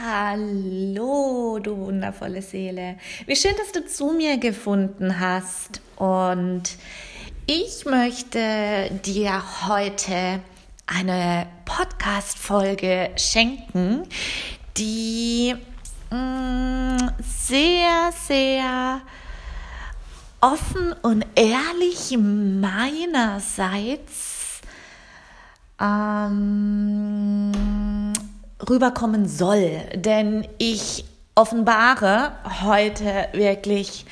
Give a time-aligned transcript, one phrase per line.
[0.00, 2.98] Hallo, du wundervolle Seele.
[3.26, 5.80] Wie schön, dass du zu mir gefunden hast.
[5.96, 6.62] Und
[7.46, 10.38] ich möchte dir heute
[10.86, 14.04] eine Podcast-Folge schenken,
[14.76, 15.56] die
[16.12, 19.00] mm, sehr, sehr
[20.40, 23.48] offen und ehrlich meinerseits
[25.80, 27.52] ähm,
[28.68, 29.82] rüberkommen soll.
[29.94, 34.04] Denn ich offenbare heute wirklich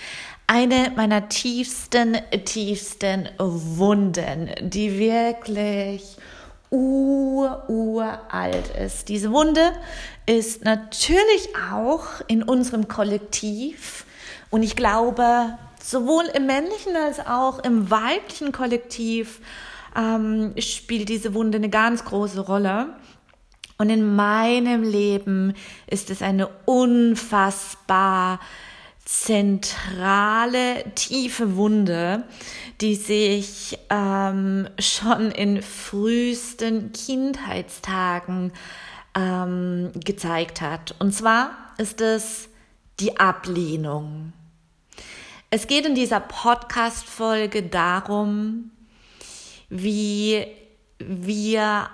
[0.46, 6.16] eine meiner tiefsten, tiefsten Wunden, die wirklich
[6.70, 9.08] ur, uralt ist.
[9.08, 9.72] Diese Wunde
[10.26, 14.04] ist natürlich auch in unserem Kollektiv
[14.50, 19.40] und ich glaube, sowohl im männlichen als auch im weiblichen Kollektiv
[19.96, 22.88] ähm, spielt diese Wunde eine ganz große Rolle.
[23.78, 25.54] Und in meinem Leben
[25.86, 28.40] ist es eine unfassbar
[29.04, 32.24] zentrale, tiefe Wunde,
[32.80, 38.52] die sich ähm, schon in frühesten Kindheitstagen
[39.14, 40.94] ähm, gezeigt hat.
[40.98, 42.48] Und zwar ist es
[42.98, 44.32] die Ablehnung.
[45.50, 48.72] Es geht in dieser Podcast-Folge darum,
[49.68, 50.46] wie
[50.98, 51.88] wir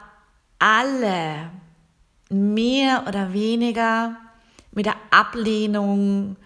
[0.59, 1.51] alle
[2.33, 4.17] mehr oder weniger
[4.73, 6.37] mit der Ablehnung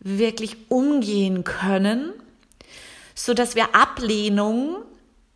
[0.00, 2.12] wirklich umgehen können,
[3.14, 4.76] so dass wir Ablehnung,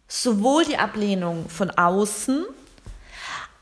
[0.09, 2.45] sowohl die Ablehnung von außen,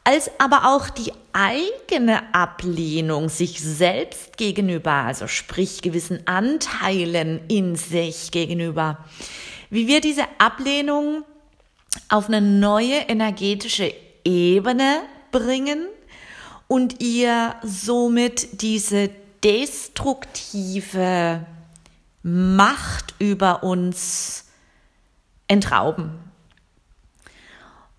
[0.04, 8.30] als aber auch die eigene Ablehnung sich selbst gegenüber, also sprich gewissen Anteilen in sich
[8.30, 8.98] gegenüber,
[9.70, 11.24] wie wir diese Ablehnung
[12.08, 13.92] auf eine neue energetische
[14.24, 15.86] Ebene bringen
[16.72, 19.10] und ihr somit diese
[19.44, 21.44] destruktive
[22.22, 24.46] Macht über uns
[25.48, 26.18] entrauben.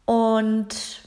[0.06, 1.04] Und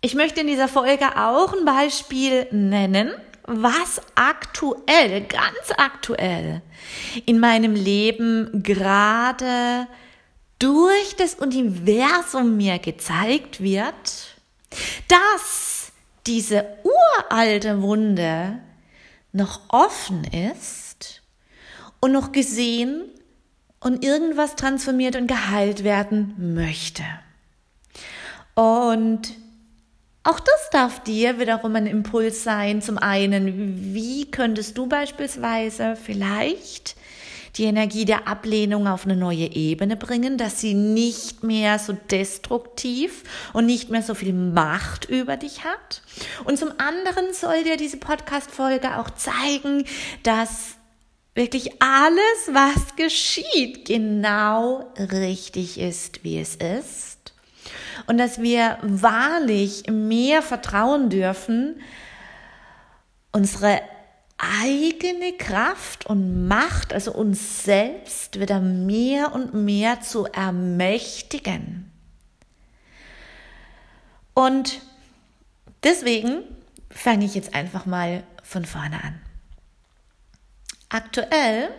[0.00, 3.10] ich möchte in dieser Folge auch ein Beispiel nennen,
[3.46, 6.62] was aktuell, ganz aktuell
[7.26, 9.86] in meinem Leben gerade
[10.58, 14.38] durch das Universum mir gezeigt wird,
[15.06, 15.77] dass
[16.26, 18.58] diese uralte Wunde
[19.32, 21.22] noch offen ist
[22.00, 23.04] und noch gesehen
[23.80, 27.04] und irgendwas transformiert und geheilt werden möchte.
[28.54, 29.36] Und
[30.24, 32.82] auch das darf dir wiederum ein Impuls sein.
[32.82, 36.96] Zum einen, wie könntest du beispielsweise vielleicht
[37.58, 43.24] die Energie der Ablehnung auf eine neue Ebene bringen, dass sie nicht mehr so destruktiv
[43.52, 46.02] und nicht mehr so viel Macht über dich hat.
[46.44, 49.84] Und zum anderen soll dir diese Podcast-Folge auch zeigen,
[50.22, 50.76] dass
[51.34, 57.32] wirklich alles, was geschieht, genau richtig ist, wie es ist.
[58.06, 61.80] Und dass wir wahrlich mehr vertrauen dürfen,
[63.32, 63.80] unsere
[64.38, 71.90] eigene Kraft und Macht, also uns selbst, wieder mehr und mehr zu ermächtigen.
[74.34, 74.80] Und
[75.82, 76.44] deswegen
[76.90, 79.20] fange ich jetzt einfach mal von vorne an.
[80.88, 81.70] Aktuell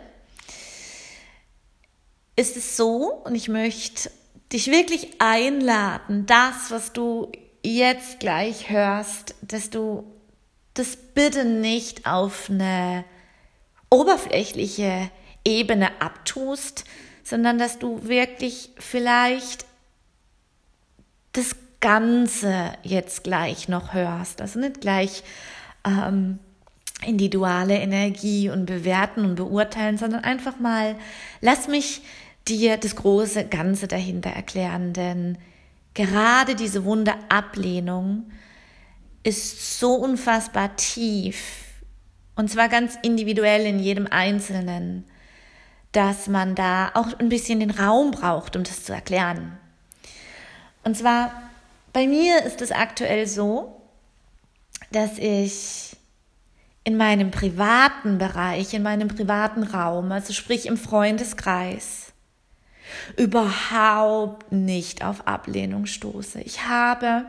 [2.35, 4.11] ist es so, und ich möchte
[4.51, 7.31] dich wirklich einladen, das, was du
[7.63, 10.03] jetzt gleich hörst, dass du
[10.79, 13.03] das bitte nicht auf eine
[13.89, 15.11] oberflächliche
[15.43, 16.85] Ebene abtust,
[17.23, 19.65] sondern dass du wirklich vielleicht
[21.33, 24.41] das Ganze jetzt gleich noch hörst.
[24.41, 25.23] Also nicht gleich
[25.85, 26.39] ähm,
[27.05, 30.95] individuelle Energie und bewerten und beurteilen, sondern einfach mal,
[31.41, 32.01] lass mich
[32.47, 35.37] dir das große Ganze dahinter erklären, denn
[35.93, 38.31] gerade diese Wunde Ablehnung
[39.29, 41.37] ist so unfassbar tief
[42.35, 45.05] und zwar ganz individuell in jedem Einzelnen,
[45.91, 49.57] dass man da auch ein bisschen den Raum braucht, um das zu erklären.
[50.83, 51.31] Und zwar
[51.93, 53.81] bei mir ist es aktuell so,
[54.91, 55.95] dass ich
[56.83, 62.13] in meinem privaten Bereich, in meinem privaten Raum, also sprich im Freundeskreis,
[63.15, 66.41] überhaupt nicht auf Ablehnung stoße.
[66.41, 67.25] Ich habe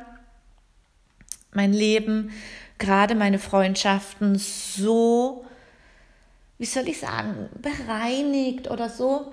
[1.53, 2.31] mein Leben,
[2.79, 5.45] gerade meine Freundschaften so,
[6.59, 9.33] wie soll ich sagen, bereinigt oder so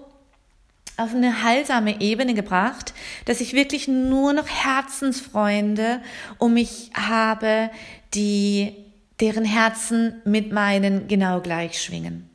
[0.97, 2.93] auf eine heilsame Ebene gebracht,
[3.25, 6.01] dass ich wirklich nur noch Herzensfreunde
[6.39, 7.69] um mich habe,
[8.15, 8.75] die
[9.19, 12.29] deren Herzen mit meinen genau gleich schwingen.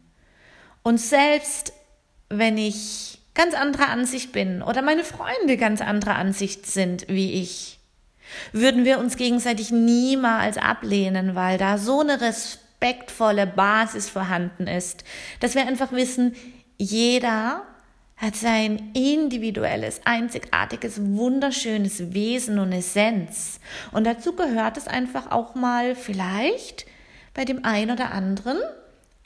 [0.83, 1.73] Und selbst
[2.29, 7.79] wenn ich ganz anderer Ansicht bin oder meine Freunde ganz anderer Ansicht sind wie ich,
[8.53, 15.05] würden wir uns gegenseitig niemals ablehnen, weil da so eine respektvolle Basis vorhanden ist,
[15.41, 16.35] dass wir einfach wissen,
[16.79, 17.63] jeder
[18.17, 23.59] hat sein individuelles, einzigartiges, wunderschönes Wesen und Essenz.
[23.91, 26.87] Und dazu gehört es einfach auch mal vielleicht
[27.35, 28.59] bei dem einen oder anderen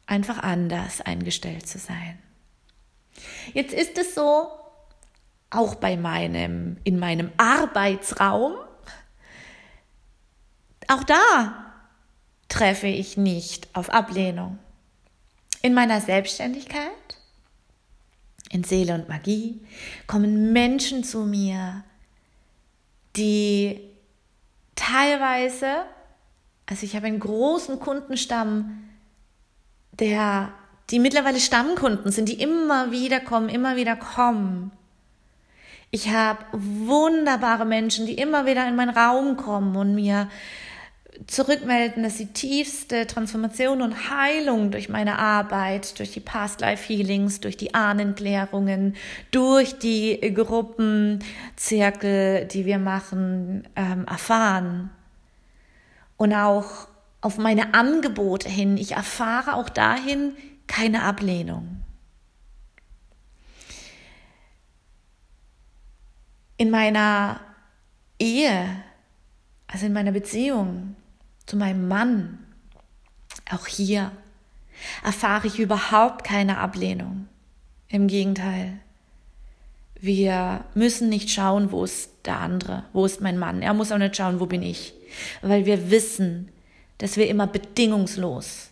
[0.06, 2.18] einfach anders eingestellt zu sein.
[3.52, 4.48] Jetzt ist es so,
[5.50, 8.54] auch bei meinem, in meinem Arbeitsraum,
[10.88, 11.72] auch da
[12.48, 14.58] treffe ich nicht auf Ablehnung.
[15.62, 16.90] In meiner Selbstständigkeit,
[18.50, 19.60] in Seele und Magie,
[20.06, 21.84] kommen Menschen zu mir,
[23.16, 23.80] die
[24.76, 25.86] teilweise,
[26.66, 28.88] also ich habe einen großen Kundenstamm,
[29.92, 30.52] der,
[30.90, 34.70] die mittlerweile Stammkunden sind, die immer wieder kommen, immer wieder kommen.
[35.90, 40.28] Ich habe wunderbare Menschen, die immer wieder in meinen Raum kommen und mir
[41.26, 47.40] zurückmelden, dass die tiefste Transformation und Heilung durch meine Arbeit, durch die Past Life Healings,
[47.40, 48.94] durch die Ahnenklärungen,
[49.30, 54.90] durch die Gruppenzirkel, die wir machen, ähm, erfahren.
[56.16, 56.88] Und auch
[57.20, 58.76] auf meine Angebote hin.
[58.76, 60.34] Ich erfahre auch dahin
[60.66, 61.82] keine Ablehnung.
[66.56, 67.40] In meiner
[68.18, 68.66] Ehe,
[69.66, 70.96] also in meiner Beziehung,
[71.46, 72.38] zu meinem Mann.
[73.50, 74.12] Auch hier
[75.04, 77.28] erfahre ich überhaupt keine Ablehnung.
[77.88, 78.80] Im Gegenteil.
[79.98, 83.62] Wir müssen nicht schauen, wo ist der andere, wo ist mein Mann.
[83.62, 84.92] Er muss auch nicht schauen, wo bin ich.
[85.40, 86.50] Weil wir wissen,
[86.98, 88.70] dass wir immer bedingungslos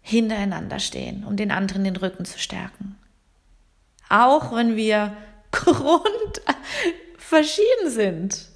[0.00, 2.96] hintereinander stehen, um den anderen den Rücken zu stärken.
[4.08, 5.16] Auch wenn wir
[5.50, 6.40] grund
[7.18, 8.48] verschieden sind,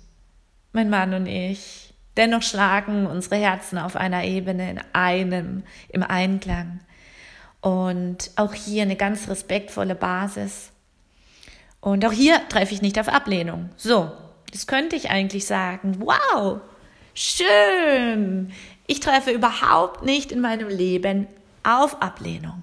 [0.73, 1.90] mein Mann und ich.
[2.17, 6.81] Dennoch schlagen unsere Herzen auf einer Ebene in einem, im Einklang.
[7.61, 10.71] Und auch hier eine ganz respektvolle Basis.
[11.81, 13.71] Und auch hier treffe ich nicht auf Ablehnung.
[13.77, 14.11] So,
[14.53, 15.97] das könnte ich eigentlich sagen.
[16.01, 16.61] Wow,
[17.15, 18.53] schön.
[18.87, 21.27] Ich treffe überhaupt nicht in meinem Leben
[21.63, 22.63] auf Ablehnung.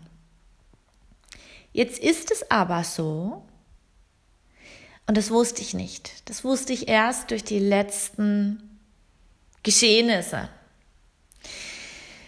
[1.71, 3.43] Jetzt ist es aber so,
[5.07, 6.27] und das wusste ich nicht.
[6.29, 8.66] Das wusste ich erst durch die letzten
[9.63, 10.49] Geschehnisse,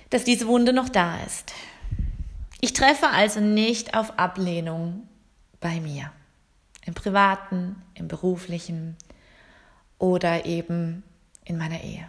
[0.09, 1.53] dass diese Wunde noch da ist.
[2.61, 5.07] Ich treffe also nicht auf Ablehnung
[5.61, 6.11] bei mir,
[6.85, 8.97] im privaten, im beruflichen
[9.97, 11.03] oder eben
[11.45, 12.07] in meiner Ehe.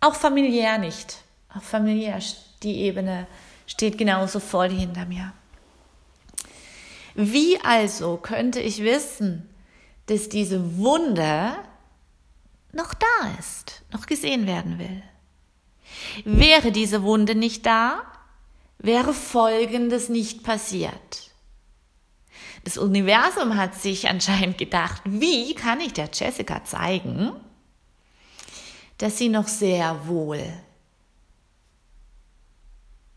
[0.00, 1.22] Auch familiär nicht.
[1.54, 2.18] Auch familiär,
[2.62, 3.26] die Ebene
[3.66, 5.32] steht genauso voll hinter mir.
[7.14, 9.48] Wie also könnte ich wissen,
[10.06, 11.52] dass diese Wunde
[12.72, 15.02] noch da ist, noch gesehen werden will.
[16.24, 18.02] Wäre diese Wunde nicht da,
[18.78, 21.30] wäre Folgendes nicht passiert.
[22.64, 27.32] Das Universum hat sich anscheinend gedacht, wie kann ich der Jessica zeigen,
[28.98, 30.42] dass sie noch sehr wohl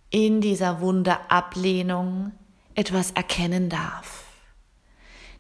[0.10, 2.32] in dieser Wunde Ablehnung
[2.74, 4.25] etwas erkennen darf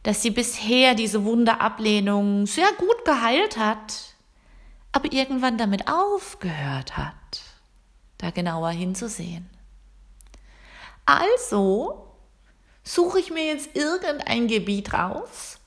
[0.05, 4.13] dass sie bisher diese Wunderablehnung sehr gut geheilt hat,
[4.91, 7.41] aber irgendwann damit aufgehört hat,
[8.19, 9.49] da genauer hinzusehen.
[11.07, 12.05] Also
[12.83, 15.57] suche ich mir jetzt irgendein Gebiet raus,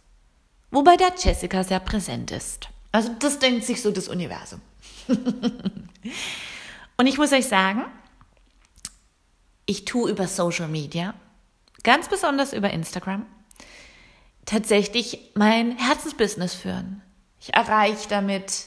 [0.71, 2.69] wobei der Jessica sehr präsent ist.
[2.93, 4.61] Also das denkt sich so das Universum.
[5.09, 7.87] Und ich muss euch sagen,
[9.67, 11.15] ich tue über Social Media,
[11.83, 13.27] ganz besonders über Instagram,
[14.49, 17.03] tatsächlich mein Herzensbusiness führen.
[17.39, 18.65] Ich erreiche damit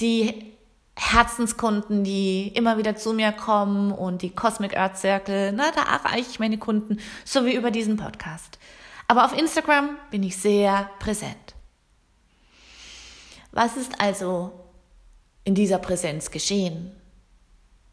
[0.00, 0.52] die
[0.94, 6.30] Herzenskunden, die immer wieder zu mir kommen und die Cosmic Earth Circle, na, da erreiche
[6.30, 8.58] ich meine Kunden, so wie über diesen Podcast.
[9.08, 11.54] Aber auf Instagram bin ich sehr präsent.
[13.50, 14.52] Was ist also
[15.44, 16.92] in dieser Präsenz geschehen?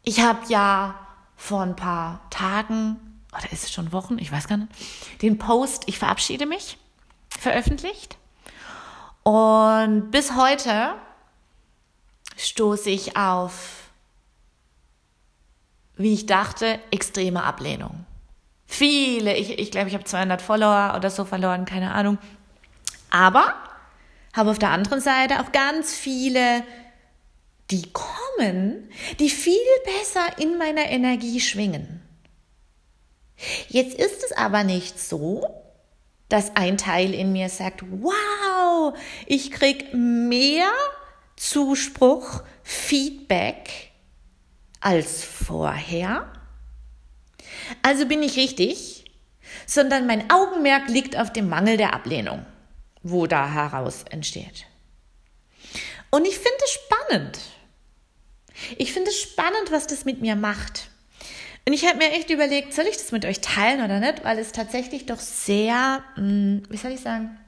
[0.02, 0.94] Ich habe ja
[1.34, 2.96] vor ein paar Tagen,
[3.32, 4.72] oder ist es schon Wochen, ich weiß gar nicht,
[5.22, 6.76] den Post, ich verabschiede mich
[7.38, 8.16] veröffentlicht.
[9.22, 10.94] Und bis heute
[12.36, 13.90] stoße ich auf,
[15.96, 18.06] wie ich dachte, extreme Ablehnung.
[18.66, 22.18] Viele, ich glaube, ich, glaub, ich habe 200 Follower oder so verloren, keine Ahnung.
[23.10, 23.54] Aber
[24.32, 26.62] habe auf der anderen Seite auch ganz viele
[27.70, 32.02] die kommen, die viel besser in meiner Energie schwingen.
[33.68, 35.46] Jetzt ist es aber nicht so,
[36.30, 38.96] dass ein Teil in mir sagt, wow,
[39.26, 40.70] ich krieg mehr
[41.36, 43.90] Zuspruch, Feedback
[44.80, 46.32] als vorher.
[47.82, 49.04] Also bin ich richtig,
[49.66, 52.46] sondern mein Augenmerk liegt auf dem Mangel der Ablehnung,
[53.02, 54.66] wo da heraus entsteht.
[56.10, 57.40] Und ich finde es spannend.
[58.76, 60.89] Ich finde es spannend, was das mit mir macht.
[61.66, 64.38] Und ich habe mir echt überlegt, soll ich das mit euch teilen oder nicht, weil
[64.38, 67.38] es tatsächlich doch sehr, hm, wie soll ich sagen,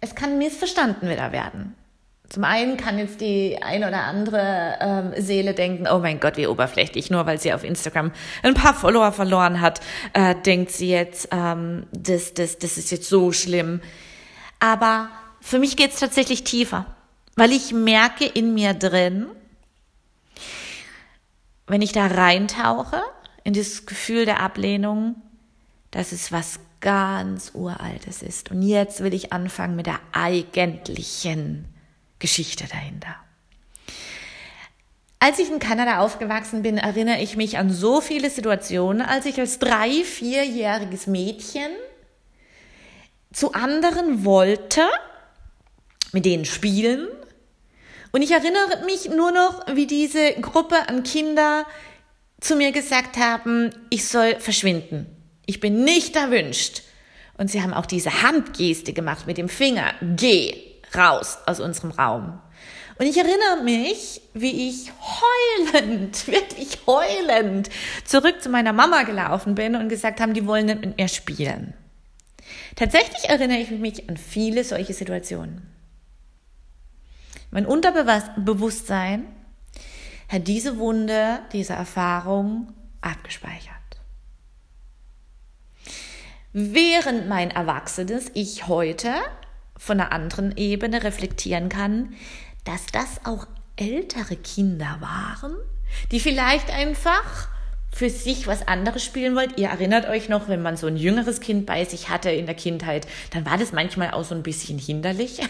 [0.00, 1.74] es kann missverstanden wieder werden.
[2.28, 6.46] Zum einen kann jetzt die ein oder andere ähm, Seele denken, oh mein Gott, wie
[6.46, 9.80] oberflächlich, nur weil sie auf Instagram ein paar Follower verloren hat,
[10.14, 13.80] äh, denkt sie jetzt, ähm, das, das, das ist jetzt so schlimm.
[14.58, 15.10] Aber
[15.40, 16.86] für mich geht es tatsächlich tiefer,
[17.36, 19.26] weil ich merke in mir drin,
[21.66, 23.02] wenn ich da reintauche,
[23.42, 25.16] in dieses Gefühl der Ablehnung,
[25.90, 28.50] dass es was ganz Uraltes ist.
[28.50, 31.66] Und jetzt will ich anfangen mit der eigentlichen
[32.18, 33.16] Geschichte dahinter.
[35.18, 39.40] Als ich in Kanada aufgewachsen bin, erinnere ich mich an so viele Situationen, als ich
[39.40, 41.70] als drei, vierjähriges Mädchen
[43.32, 44.82] zu anderen wollte,
[46.12, 47.08] mit denen spielen
[48.14, 51.66] und ich erinnere mich nur noch, wie diese Gruppe an Kinder
[52.40, 55.06] zu mir gesagt haben, ich soll verschwinden.
[55.46, 56.82] Ich bin nicht erwünscht.
[57.38, 59.94] Und sie haben auch diese Handgeste gemacht mit dem Finger.
[60.00, 60.54] Geh
[60.94, 62.38] raus aus unserem Raum.
[63.00, 64.92] Und ich erinnere mich, wie ich
[65.72, 67.68] heulend, wirklich heulend
[68.04, 71.74] zurück zu meiner Mama gelaufen bin und gesagt haben, die wollen nicht mit mir spielen.
[72.76, 75.73] Tatsächlich erinnere ich mich an viele solche Situationen.
[77.54, 79.26] Mein Unterbewusstsein
[80.28, 83.70] hat diese Wunde, diese Erfahrung abgespeichert.
[86.52, 89.14] Während mein erwachsenes Ich heute
[89.76, 92.14] von einer anderen Ebene reflektieren kann,
[92.64, 93.46] dass das auch
[93.76, 95.54] ältere Kinder waren,
[96.10, 97.48] die vielleicht einfach
[97.94, 99.56] für sich was anderes spielen wollt.
[99.56, 102.56] Ihr erinnert euch noch, wenn man so ein jüngeres Kind bei sich hatte in der
[102.56, 105.40] Kindheit, dann war das manchmal auch so ein bisschen hinderlich.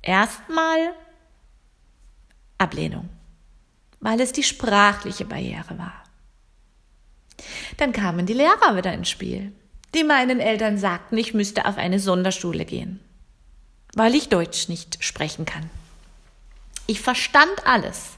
[0.00, 0.94] erstmal
[2.56, 3.15] Ablehnung
[4.06, 6.04] weil es die sprachliche Barriere war.
[7.76, 9.50] Dann kamen die Lehrer wieder ins Spiel,
[9.96, 13.00] die meinen Eltern sagten, ich müsste auf eine Sonderschule gehen,
[13.96, 15.68] weil ich Deutsch nicht sprechen kann.
[16.86, 18.10] Ich verstand alles.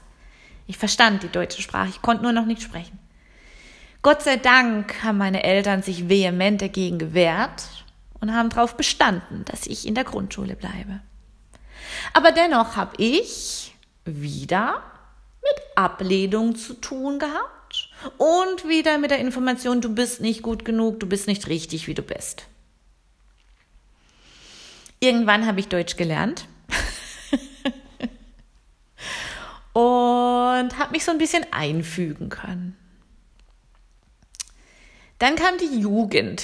[0.67, 2.99] Ich verstand die deutsche Sprache, ich konnte nur noch nicht sprechen.
[4.03, 7.63] Gott sei Dank haben meine Eltern sich vehement dagegen gewehrt
[8.21, 10.99] und haben darauf bestanden, dass ich in der Grundschule bleibe.
[12.13, 13.73] Aber dennoch habe ich
[14.05, 14.83] wieder
[15.41, 20.99] mit Ablehnung zu tun gehabt und wieder mit der Information, du bist nicht gut genug,
[20.99, 22.47] du bist nicht richtig, wie du bist.
[24.99, 26.47] Irgendwann habe ich Deutsch gelernt
[29.73, 32.75] und habe mich so ein bisschen einfügen können.
[35.19, 36.43] Dann kam die Jugend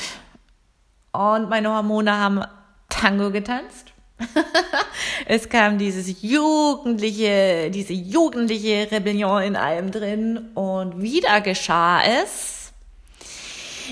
[1.12, 2.42] und meine Hormone haben
[2.90, 3.95] Tango getanzt.
[5.26, 12.72] es kam dieses jugendliche, diese jugendliche Rebellion in allem drin und wieder geschah es,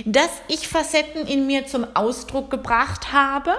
[0.05, 3.53] dass ich Facetten in mir zum Ausdruck gebracht habe,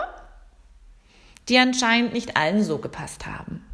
[1.48, 3.64] die anscheinend nicht allen so gepasst haben.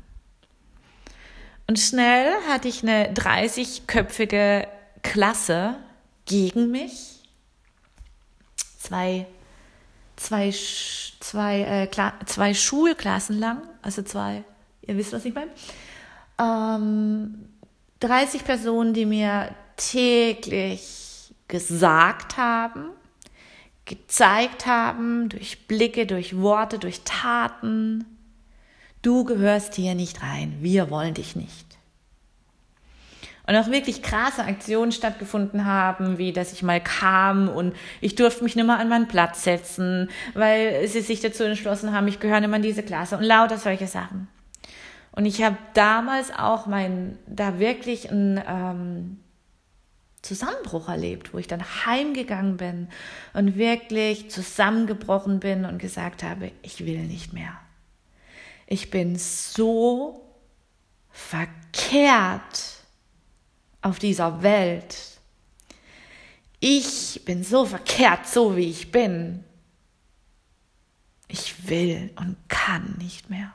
[1.66, 4.66] Und schnell hatte ich eine 30-köpfige
[5.02, 5.76] Klasse
[6.26, 7.20] gegen mich.
[8.78, 9.26] Zwei,
[10.20, 10.52] zwei,
[11.20, 11.88] zwei, äh,
[12.26, 14.44] zwei Schulklassen lang, also zwei,
[14.82, 15.50] ihr wisst, was ich meine.
[16.38, 17.48] Ähm,
[18.00, 22.90] 30 Personen, die mir täglich gesagt haben,
[23.86, 28.04] gezeigt haben, durch Blicke, durch Worte, durch Taten,
[29.02, 31.69] du gehörst hier nicht rein, wir wollen dich nicht.
[33.50, 38.44] Und auch wirklich krasse Aktionen stattgefunden haben, wie dass ich mal kam und ich durfte
[38.44, 42.38] mich nicht mehr an meinen Platz setzen, weil sie sich dazu entschlossen haben, ich gehöre
[42.38, 44.28] nicht mehr in diese Klasse und lauter solche Sachen.
[45.12, 49.20] Und ich habe damals auch mein, da wirklich einen ähm,
[50.22, 52.88] Zusammenbruch erlebt, wo ich dann heimgegangen bin
[53.34, 57.58] und wirklich zusammengebrochen bin und gesagt habe, ich will nicht mehr
[58.70, 60.24] ich bin so
[61.10, 62.69] verkehrt
[63.82, 64.96] auf dieser Welt.
[66.60, 69.44] Ich bin so verkehrt, so wie ich bin.
[71.28, 73.54] Ich will und kann nicht mehr.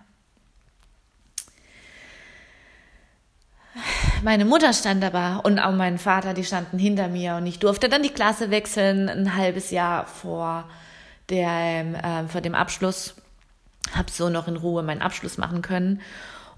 [4.23, 7.89] Meine Mutter stand aber und auch mein Vater, die standen hinter mir und ich durfte
[7.89, 10.69] dann die Klasse wechseln, ein halbes Jahr vor,
[11.29, 13.15] der, äh, vor dem Abschluss
[13.93, 16.01] habe so noch in Ruhe meinen Abschluss machen können.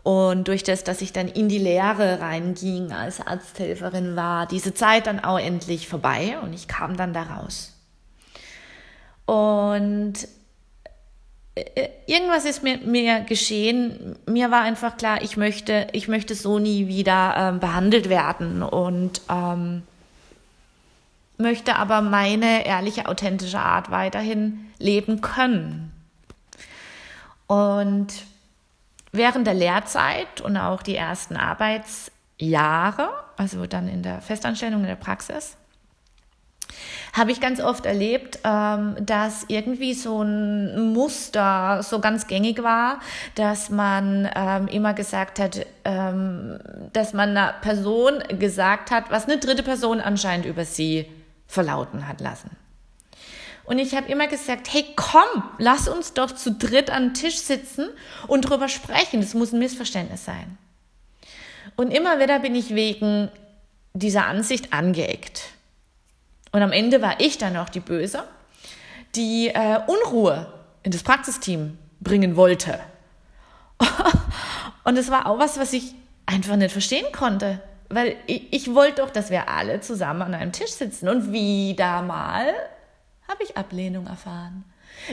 [0.08, 5.05] Und durch das, dass ich dann in die Lehre reinging, als Arzthelferin war, diese Zeit
[5.05, 7.74] dann auch endlich vorbei und ich kam dann da raus.
[9.25, 10.14] Und
[11.55, 14.16] äh, irgendwas ist mir, mir geschehen.
[14.25, 19.20] Mir war einfach klar, ich möchte, ich möchte so nie wieder ähm, behandelt werden und
[19.29, 19.84] ähm,
[21.38, 25.92] möchte aber meine ehrliche, authentische Art weiterhin leben können.
[27.48, 28.14] Und
[29.18, 34.96] während der Lehrzeit und auch die ersten Arbeitsjahre, also dann in der Festanstellung, in der
[34.96, 35.58] Praxis,
[37.14, 43.00] habe ich ganz oft erlebt, ähm, dass irgendwie so ein Muster so ganz gängig war,
[43.36, 46.60] dass man ähm, immer gesagt hat, ähm,
[46.94, 51.08] dass man einer Person gesagt hat, was eine dritte Person anscheinend über sie
[51.48, 52.51] verlauten hat lassen.
[53.68, 57.40] Und ich habe immer gesagt, hey, komm, lass uns doch zu dritt an den Tisch
[57.40, 57.90] sitzen
[58.27, 59.20] und drüber sprechen.
[59.20, 60.58] Das muss ein Missverständnis sein.
[61.75, 63.30] Und immer wieder bin ich wegen
[63.94, 65.50] dieser Ansicht angeeckt.
[66.53, 68.24] Und am Ende war ich dann auch die Böse,
[69.16, 70.48] die äh, Unruhe
[70.84, 72.80] in das Praxisteam bringen wollte.
[74.86, 75.94] und es war auch was, was ich
[76.25, 77.62] einfach nicht verstehen konnte.
[77.90, 81.10] Weil ich, ich wollte doch, dass wir alle zusammen an einem Tisch sitzen.
[81.10, 82.53] Und wieder mal
[83.27, 84.63] habe ich Ablehnung erfahren.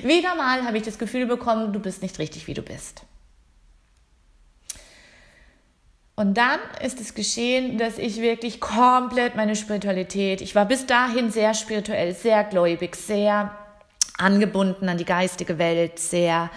[0.03, 3.05] Wieder mal habe ich das Gefühl bekommen, du bist nicht richtig, wie du bist.
[6.17, 11.31] Und dann ist es geschehen, dass ich wirklich komplett meine Spiritualität, ich war bis dahin
[11.31, 13.53] sehr spirituell, sehr gläubig, sehr
[14.17, 16.51] angebunden an die geistige Welt, sehr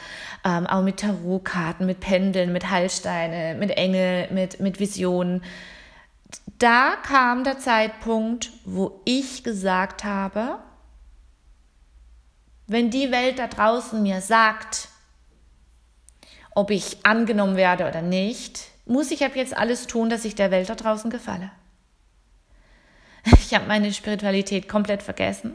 [0.46, 5.44] ähm, auch mit Tarotkarten, mit Pendeln, mit Heilsteine, mit Engel, mit, mit Visionen.
[6.60, 10.60] Da kam der Zeitpunkt, wo ich gesagt habe,
[12.68, 14.90] wenn die Welt da draußen mir sagt,
[16.54, 20.52] ob ich angenommen werde oder nicht, muss ich ab jetzt alles tun, dass ich der
[20.52, 21.52] Welt da draußen gefalle.
[23.40, 25.54] Ich habe meine Spiritualität komplett vergessen,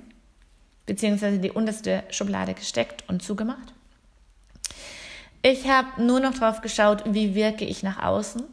[0.87, 3.73] beziehungsweise die unterste Schublade gesteckt und zugemacht.
[5.43, 8.45] Ich habe nur noch drauf geschaut, wie wirke ich nach außen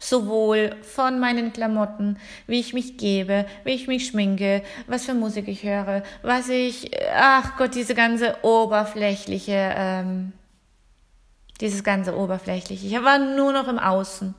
[0.00, 5.48] Sowohl von meinen Klamotten, wie ich mich gebe, wie ich mich schminke, was für Musik
[5.48, 10.32] ich höre, was ich, ach Gott, diese ganze oberflächliche, ähm,
[11.60, 12.86] dieses ganze oberflächliche.
[12.86, 14.34] Ich war nur noch im Außen,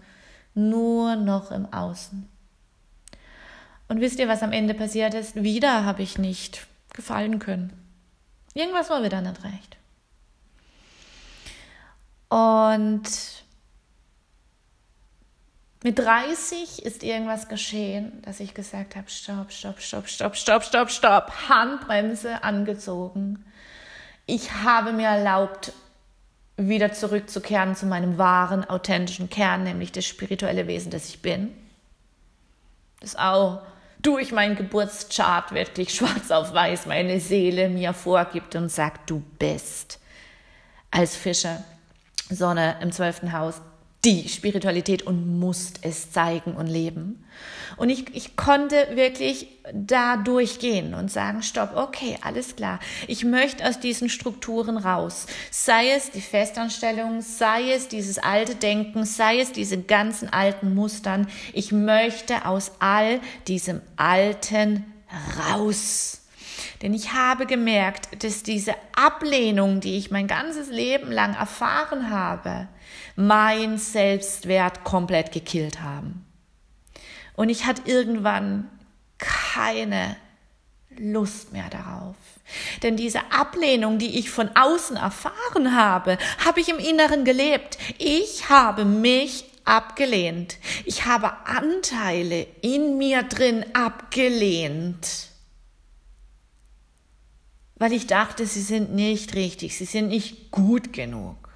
[0.53, 2.29] nur noch im Außen.
[3.89, 5.43] Und wisst ihr, was am Ende passiert ist?
[5.43, 7.73] Wieder habe ich nicht gefallen können.
[8.53, 9.77] Irgendwas war wieder nicht recht.
[12.29, 13.03] Und
[15.83, 20.91] mit 30 ist irgendwas geschehen, dass ich gesagt habe, stopp, stopp, stopp, stopp, stopp, stopp,
[20.91, 23.45] stopp, Handbremse angezogen.
[24.25, 25.71] Ich habe mir erlaubt,
[26.57, 31.53] wieder zurückzukehren zu meinem wahren, authentischen Kern, nämlich das spirituelle Wesen, das ich bin.
[32.99, 33.61] Das auch
[34.01, 39.99] durch meinen Geburtschart wirklich schwarz auf weiß meine Seele mir vorgibt und sagt, du bist
[40.91, 41.63] als Fischer
[42.29, 43.61] Sonne im zwölften Haus
[44.05, 47.25] die Spiritualität und musst es zeigen und leben.
[47.75, 52.79] Und ich, ich konnte wirklich da durchgehen und sagen, stopp, okay, alles klar.
[53.07, 55.27] Ich möchte aus diesen Strukturen raus.
[55.51, 61.27] Sei es die Festanstellung, sei es dieses alte Denken, sei es diese ganzen alten Mustern.
[61.53, 64.85] Ich möchte aus all diesem Alten
[65.37, 66.21] raus.
[66.81, 72.69] Denn ich habe gemerkt, dass diese Ablehnung, die ich mein ganzes Leben lang erfahren habe,
[73.19, 76.25] mein Selbstwert komplett gekillt haben.
[77.35, 78.69] Und ich hatte irgendwann
[79.17, 80.15] keine
[80.97, 82.15] Lust mehr darauf.
[82.81, 87.77] Denn diese Ablehnung, die ich von außen erfahren habe, habe ich im Inneren gelebt.
[87.97, 90.57] Ich habe mich abgelehnt.
[90.85, 95.27] Ich habe Anteile in mir drin abgelehnt.
[97.75, 101.48] Weil ich dachte, sie sind nicht richtig, sie sind nicht gut genug.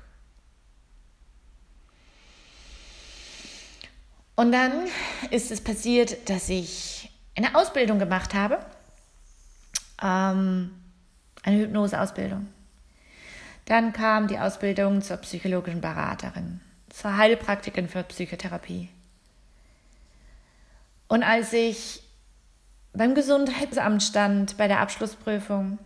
[4.36, 4.88] Und dann
[5.30, 8.60] ist es passiert, dass ich eine Ausbildung gemacht habe,
[10.02, 10.72] ähm,
[11.43, 12.48] eine Hypnoseausbildung.
[13.65, 18.89] Dann kam die Ausbildung zur psychologischen Beraterin, zur Heilpraktikerin für Psychotherapie.
[21.08, 22.02] Und als ich
[22.93, 25.80] beim Gesundheitsamt stand, bei der Abschlussprüfung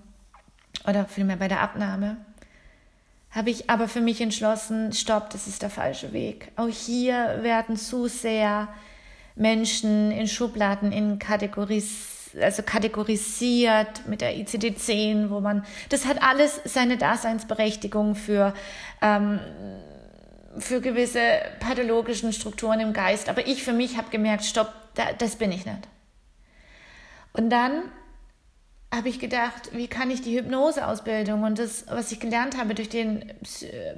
[0.86, 2.18] oder vielmehr bei der Abnahme,
[3.32, 6.52] habe ich aber für mich entschlossen, stopp, das ist der falsche Weg.
[6.56, 8.70] Auch hier werden zu sehr
[9.36, 16.62] Menschen in Schubladen in Kategoris also kategorisiert mit der ICD-10, wo man, das hat alles
[16.66, 18.54] seine Daseinsberechtigung für,
[19.02, 19.40] ähm,
[20.58, 21.22] für gewisse
[21.60, 23.30] pathologischen Strukturen im Geist.
[23.30, 25.88] Aber ich für mich habe gemerkt, stopp, da, das bin ich nicht.
[27.34, 27.84] Und dann
[28.94, 32.88] habe ich gedacht, wie kann ich die Hypnoseausbildung und das, was ich gelernt habe durch
[32.88, 33.34] den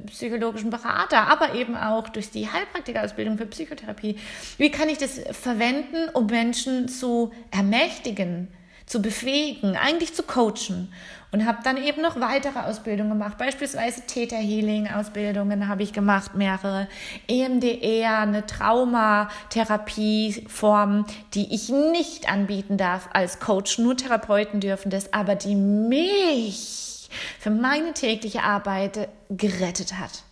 [0.07, 4.17] psychologischen Berater, aber eben auch durch die Heilpraktikerausbildung für Psychotherapie,
[4.57, 8.47] wie kann ich das verwenden, um Menschen zu ermächtigen,
[8.89, 10.91] zu befähigen, eigentlich zu coachen.
[11.31, 16.33] Und habe dann eben noch weitere Ausbildungen gemacht, beispielsweise Theta Healing Ausbildungen habe ich gemacht,
[16.33, 16.87] mehrere
[17.27, 25.35] EMDR, eine Traumatherapieform, die ich nicht anbieten darf als Coach, nur Therapeuten dürfen das, aber
[25.35, 30.23] die mich für meine tägliche Arbeit gerettet hat.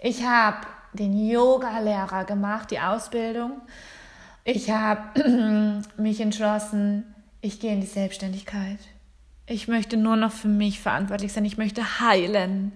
[0.00, 0.58] Ich habe
[0.92, 3.62] den Yoga-Lehrer gemacht, die Ausbildung.
[4.44, 8.78] Ich habe mich entschlossen, ich gehe in die Selbstständigkeit.
[9.46, 11.44] Ich möchte nur noch für mich verantwortlich sein.
[11.44, 12.72] Ich möchte heilen.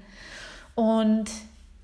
[0.75, 1.31] Und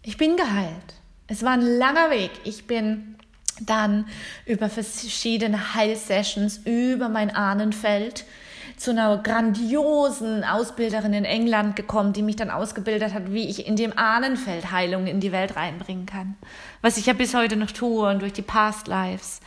[0.02, 0.94] ich bin geheilt.
[1.26, 2.30] Es war ein langer Weg.
[2.44, 3.16] Ich bin
[3.60, 4.06] dann
[4.44, 8.24] über verschiedene Heilsessions über mein Ahnenfeld
[8.76, 13.76] zu einer grandiosen Ausbilderin in England gekommen, die mich dann ausgebildet hat, wie ich in
[13.76, 16.36] dem Ahnenfeld Heilung in die Welt reinbringen kann.
[16.82, 19.40] Was ich ja bis heute noch tue und durch die Past Lives.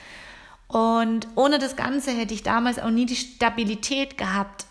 [0.70, 4.66] Und ohne das Ganze hätte ich damals auch nie die Stabilität gehabt,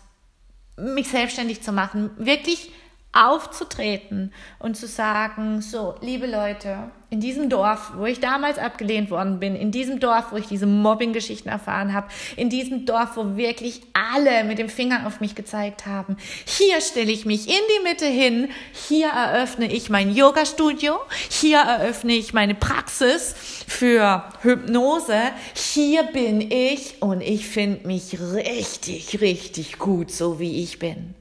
[0.77, 2.71] mich selbstständig zu machen, wirklich
[3.11, 9.39] aufzutreten und zu sagen, so, liebe Leute, in diesem Dorf, wo ich damals abgelehnt worden
[9.39, 13.81] bin, in diesem Dorf, wo ich diese Mobbing-Geschichten erfahren habe, in diesem Dorf, wo wirklich
[13.93, 18.05] alle mit dem Finger auf mich gezeigt haben, hier stelle ich mich in die Mitte
[18.05, 23.33] hin, hier eröffne ich mein Yoga-Studio, hier eröffne ich meine Praxis
[23.67, 25.19] für Hypnose,
[25.55, 31.15] hier bin ich und ich finde mich richtig, richtig gut, so wie ich bin.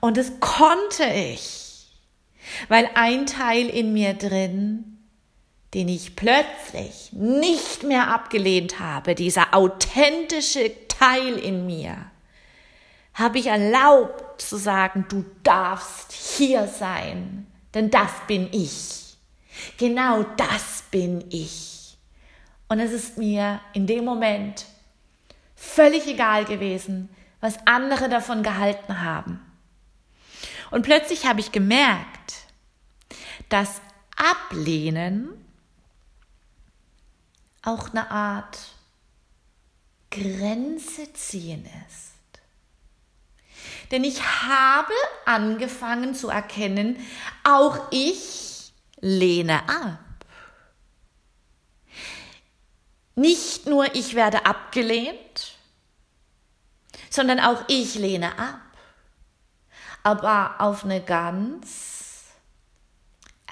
[0.00, 1.88] Und das konnte ich,
[2.68, 4.98] weil ein Teil in mir drin,
[5.74, 12.10] den ich plötzlich nicht mehr abgelehnt habe, dieser authentische Teil in mir,
[13.14, 19.16] habe ich erlaubt zu sagen, du darfst hier sein, denn das bin ich.
[19.76, 21.98] Genau das bin ich.
[22.68, 24.66] Und es ist mir in dem Moment
[25.56, 27.08] völlig egal gewesen,
[27.40, 29.40] was andere davon gehalten haben.
[30.70, 32.46] Und plötzlich habe ich gemerkt,
[33.48, 33.80] dass
[34.16, 35.30] Ablehnen
[37.62, 38.58] auch eine Art
[40.10, 42.14] Grenze ziehen ist.
[43.90, 44.92] Denn ich habe
[45.24, 46.96] angefangen zu erkennen,
[47.44, 49.98] auch ich lehne ab.
[53.14, 55.56] Nicht nur ich werde abgelehnt,
[57.10, 58.67] sondern auch ich lehne ab
[60.08, 62.24] aber auf eine ganz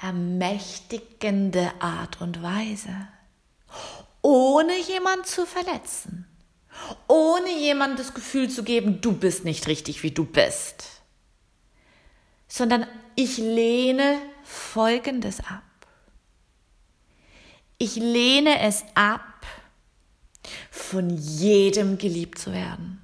[0.01, 3.07] ermächtigende Art und Weise,
[4.23, 6.25] ohne jemand zu verletzen.
[7.07, 11.01] ohne jemand das Gefühl zu geben, du bist nicht richtig, wie du bist,
[12.47, 15.63] sondern ich lehne Folgendes ab.
[17.79, 19.45] Ich lehne es ab,
[20.69, 23.01] von jedem geliebt zu werden.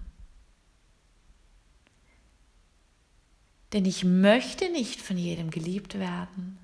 [3.74, 6.60] Denn ich möchte nicht von jedem geliebt werden.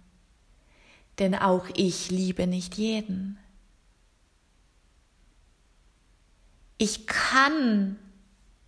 [1.17, 3.37] Denn auch ich liebe nicht jeden.
[6.77, 7.97] Ich kann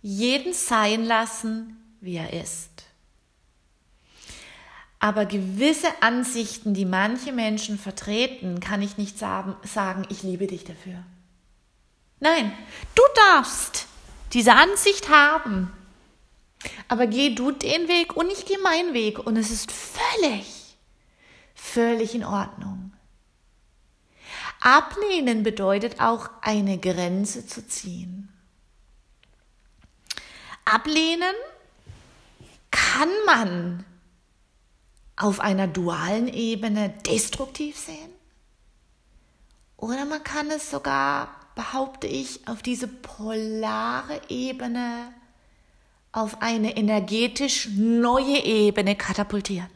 [0.02, 2.70] jeden sein lassen, wie er ist.
[4.98, 11.02] Aber gewisse Ansichten, die manche Menschen vertreten, kann ich nicht sagen, ich liebe dich dafür.
[12.20, 12.52] Nein,
[12.94, 13.02] du
[13.32, 13.86] darfst
[14.32, 15.72] diese Ansicht haben.
[16.88, 19.18] Aber geh du den Weg und ich gehe meinen Weg.
[19.18, 20.76] Und es ist völlig,
[21.54, 22.92] völlig in Ordnung.
[24.60, 28.28] Ablehnen bedeutet auch eine Grenze zu ziehen.
[30.64, 31.34] Ablehnen
[32.70, 33.84] kann man
[35.16, 38.12] auf einer dualen Ebene destruktiv sehen.
[39.76, 45.12] Oder man kann es sogar, behaupte ich, auf diese polare Ebene,
[46.12, 49.70] auf eine energetisch neue Ebene katapultieren.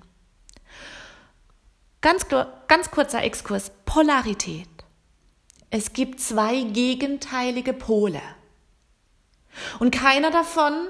[2.02, 2.26] Ganz,
[2.68, 3.72] ganz kurzer Exkurs.
[3.86, 4.68] Polarität.
[5.70, 8.20] Es gibt zwei gegenteilige Pole.
[9.78, 10.88] Und keiner davon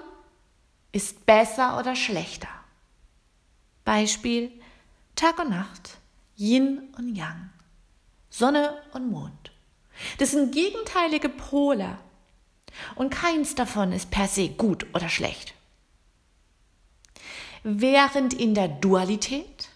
[0.93, 2.49] ist besser oder schlechter.
[3.85, 4.51] Beispiel
[5.15, 5.99] Tag und Nacht,
[6.37, 7.51] Yin und Yang,
[8.29, 9.53] Sonne und Mond.
[10.19, 11.97] Das sind gegenteilige Pole
[12.95, 15.55] und keins davon ist per se gut oder schlecht.
[17.63, 19.69] Während in der Dualität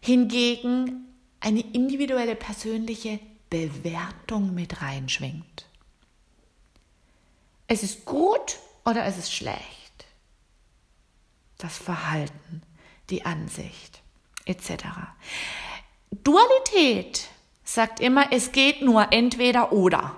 [0.00, 1.06] hingegen
[1.40, 3.18] eine individuelle persönliche
[3.50, 5.66] Bewertung mit reinschwingt.
[7.66, 9.76] Es ist gut oder es ist schlecht
[11.58, 12.62] das Verhalten,
[13.10, 14.02] die Ansicht
[14.44, 14.84] etc.
[16.10, 17.28] Dualität
[17.64, 20.16] sagt immer, es geht nur entweder oder.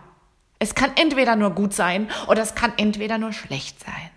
[0.58, 4.10] Es kann entweder nur gut sein oder es kann entweder nur schlecht sein.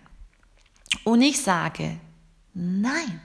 [1.03, 1.99] Und ich sage,
[2.53, 3.21] nein.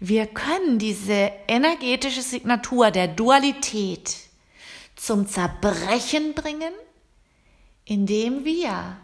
[0.00, 4.16] Wir können diese energetische Signatur der Dualität
[4.94, 6.72] zum Zerbrechen bringen,
[7.84, 8.96] indem wir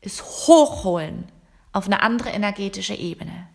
[0.00, 1.30] es hochholen
[1.72, 3.48] auf eine andere energetische Ebene.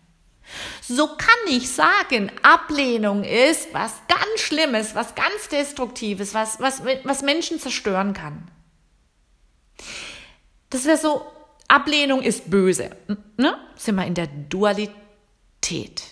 [0.90, 7.20] So kann ich sagen, Ablehnung ist was ganz Schlimmes, was ganz Destruktives, was, was, was
[7.20, 8.50] Menschen zerstören kann.
[10.70, 11.26] Das wäre so,
[11.68, 12.90] Ablehnung ist böse.
[13.36, 13.58] Ne?
[13.76, 16.04] Sind wir in der Dualität,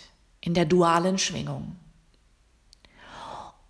[0.43, 1.77] in der dualen Schwingung.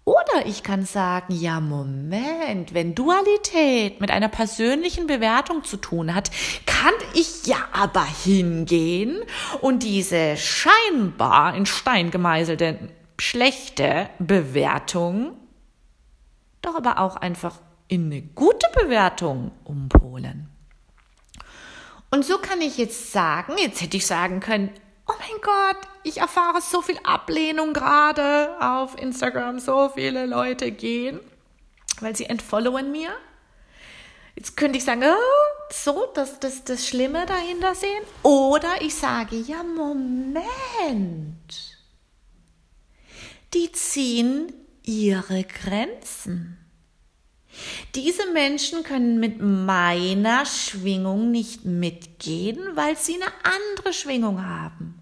[0.02, 6.30] Oder ich kann sagen, ja, Moment, wenn Dualität mit einer persönlichen Bewertung zu tun hat,
[6.64, 9.22] kann ich ja aber hingehen
[9.60, 12.78] und diese scheinbar in Stein gemeißelte
[13.18, 15.36] schlechte Bewertung
[16.66, 20.48] doch aber auch einfach in eine gute Bewertung umpolen.
[22.10, 24.70] Und so kann ich jetzt sagen, jetzt hätte ich sagen können,
[25.06, 29.58] oh mein Gott, ich erfahre so viel Ablehnung gerade auf Instagram.
[29.58, 31.20] So viele Leute gehen,
[32.00, 33.10] weil sie entfollowen mir.
[34.36, 38.02] Jetzt könnte ich sagen, oh, so, das, das, das Schlimme dahinter sehen.
[38.22, 40.44] Oder ich sage, ja, Moment.
[43.54, 46.58] Die ziehen ihre Grenzen.
[47.94, 55.00] Diese Menschen können mit meiner Schwingung nicht mitgehen, weil sie eine andere Schwingung haben.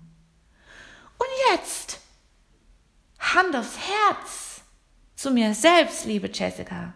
[1.18, 1.98] Und jetzt,
[3.18, 4.62] Hand aufs Herz,
[5.16, 6.94] zu mir selbst, liebe Jessica,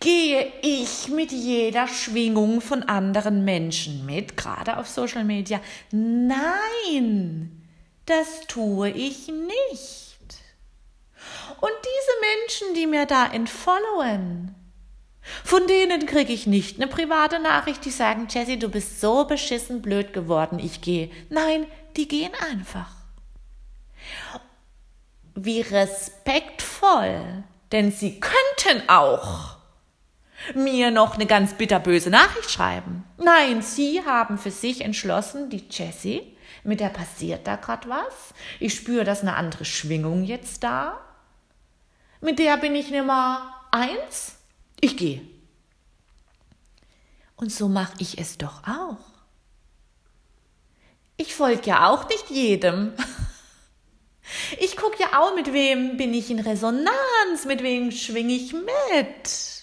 [0.00, 5.60] gehe ich mit jeder Schwingung von anderen Menschen mit, gerade auf Social Media?
[5.90, 7.62] Nein,
[8.06, 10.18] das tue ich nicht.
[11.60, 14.54] Und diese Menschen, die mir da entfollowen,
[15.44, 19.82] von denen kriege ich nicht eine private Nachricht, die sagen, Jessie, du bist so beschissen
[19.82, 21.10] blöd geworden, ich gehe.
[21.28, 22.90] Nein, die gehen einfach.
[25.34, 29.57] Wie respektvoll, denn sie könnten auch
[30.54, 33.04] mir noch eine ganz bitterböse Nachricht schreiben.
[33.16, 38.34] Nein, sie haben für sich entschlossen, die Jessie, mit der passiert da gerade was.
[38.60, 41.00] Ich spüre, dass eine andere Schwingung jetzt da.
[42.20, 44.38] Mit der bin ich Nummer eins
[44.80, 45.22] ich gehe.
[47.36, 48.98] Und so mache ich es doch auch.
[51.16, 52.92] Ich folge ja auch nicht jedem.
[54.60, 59.57] Ich gucke ja auch, mit wem bin ich in Resonanz, mit wem schwinge ich mit.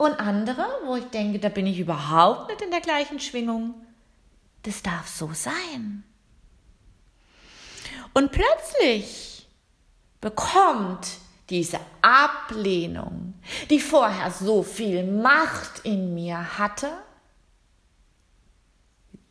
[0.00, 3.74] Und andere, wo ich denke, da bin ich überhaupt nicht in der gleichen Schwingung.
[4.62, 6.04] Das darf so sein.
[8.14, 9.46] Und plötzlich
[10.22, 11.06] bekommt
[11.50, 13.34] diese Ablehnung,
[13.68, 16.90] die vorher so viel Macht in mir hatte,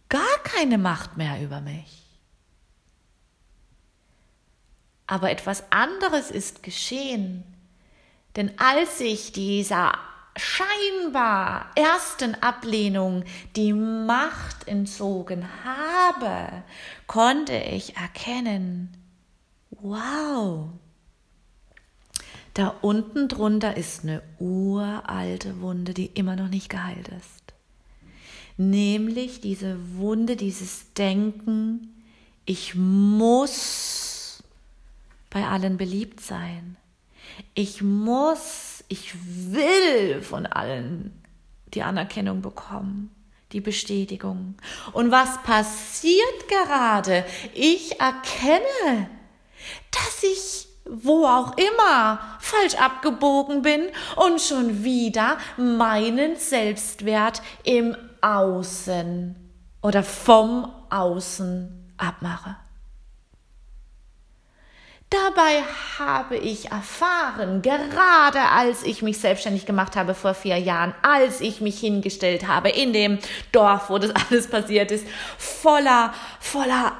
[0.07, 2.03] gar keine Macht mehr über mich.
[5.07, 7.43] Aber etwas anderes ist geschehen.
[8.35, 9.97] Denn als ich dieser
[10.39, 13.23] scheinbar ersten Ablehnung
[13.55, 16.63] die Macht entzogen habe,
[17.07, 18.97] konnte ich erkennen,
[19.71, 20.69] wow,
[22.53, 27.53] da unten drunter ist eine uralte Wunde, die immer noch nicht geheilt ist.
[28.57, 32.03] Nämlich diese Wunde, dieses Denken,
[32.45, 34.43] ich muss
[35.29, 36.75] bei allen beliebt sein.
[37.53, 39.13] Ich muss, ich
[39.51, 41.23] will von allen
[41.73, 43.13] die Anerkennung bekommen,
[43.51, 44.55] die Bestätigung.
[44.93, 47.25] Und was passiert gerade?
[47.53, 49.09] Ich erkenne,
[49.91, 59.35] dass ich wo auch immer falsch abgebogen bin und schon wieder meinen Selbstwert im Außen
[59.81, 62.55] oder vom Außen abmache.
[65.09, 65.63] Dabei
[65.97, 71.61] habe ich erfahren, gerade als ich mich selbstständig gemacht habe vor vier Jahren, als ich
[71.61, 73.17] mich hingestellt habe in dem
[73.51, 76.93] Dorf, wo das alles passiert ist, voller, voller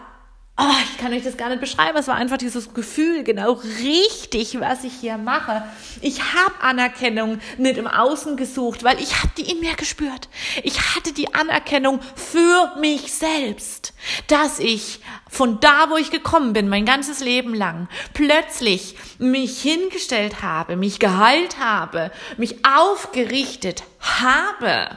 [0.62, 1.98] Oh, ich kann euch das gar nicht beschreiben.
[1.98, 5.63] Es war einfach dieses Gefühl, genau richtig, was ich hier mache.
[6.02, 10.28] Ich habe Anerkennung nicht im Außen gesucht, weil ich habe die in mir gespürt.
[10.63, 13.93] Ich hatte die Anerkennung für mich selbst,
[14.28, 20.41] dass ich von da, wo ich gekommen bin, mein ganzes Leben lang, plötzlich mich hingestellt
[20.41, 24.89] habe, mich geheilt habe, mich aufgerichtet habe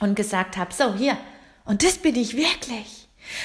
[0.00, 1.16] und gesagt habe, so hier,
[1.64, 2.99] und das bin ich wirklich.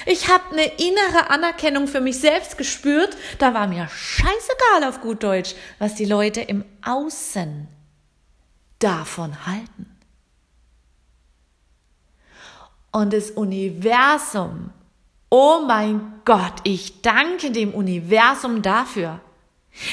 [0.06, 3.16] Ich habe eine innere Anerkennung für mich selbst gespürt.
[3.40, 7.68] Da war mir scheißegal auf gut Deutsch, was die Leute im Außen
[8.80, 9.96] davon halten.
[12.92, 14.72] Und das Universum,
[15.30, 19.20] oh mein Gott, ich danke dem Universum dafür,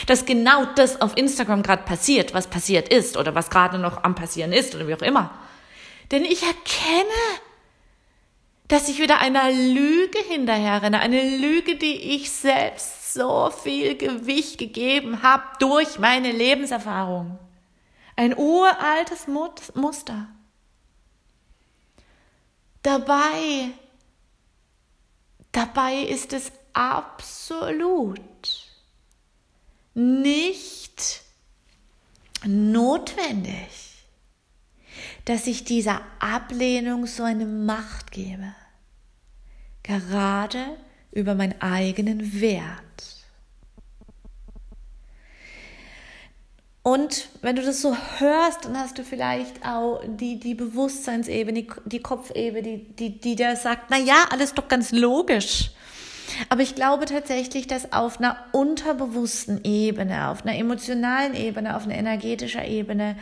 [0.06, 4.14] dass genau das auf Instagram gerade passiert, was passiert ist oder was gerade noch am
[4.14, 5.30] passieren ist oder wie auch immer.
[6.12, 7.10] Denn ich erkenne,
[8.72, 15.22] dass ich wieder einer Lüge hinterherrenne, eine Lüge, die ich selbst so viel Gewicht gegeben
[15.22, 17.38] habe durch meine Lebenserfahrung.
[18.16, 19.26] Ein uraltes
[19.74, 20.26] Muster.
[22.82, 23.72] Dabei,
[25.52, 28.20] dabei ist es absolut
[29.92, 31.20] nicht
[32.46, 34.06] notwendig,
[35.26, 38.54] dass ich dieser Ablehnung so eine Macht gebe
[39.82, 40.76] gerade
[41.12, 42.62] über meinen eigenen Wert.
[46.84, 51.70] Und wenn du das so hörst, dann hast du vielleicht auch die, die Bewusstseinsebene, die,
[51.84, 55.70] die Kopfebene, die, die, die dir sagt, na ja, alles doch ganz logisch.
[56.48, 61.94] Aber ich glaube tatsächlich, dass auf einer unterbewussten Ebene, auf einer emotionalen Ebene, auf einer
[61.94, 63.16] energetischen Ebene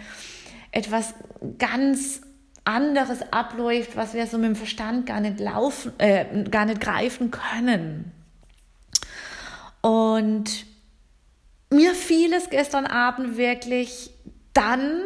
[0.73, 1.15] etwas
[1.59, 2.23] ganz
[2.65, 7.31] anderes abläuft, was wir so mit dem Verstand gar nicht laufen, äh, gar nicht greifen
[7.31, 8.13] können.
[9.81, 10.67] Und
[11.71, 14.11] mir fiel es gestern Abend wirklich
[14.53, 15.03] dann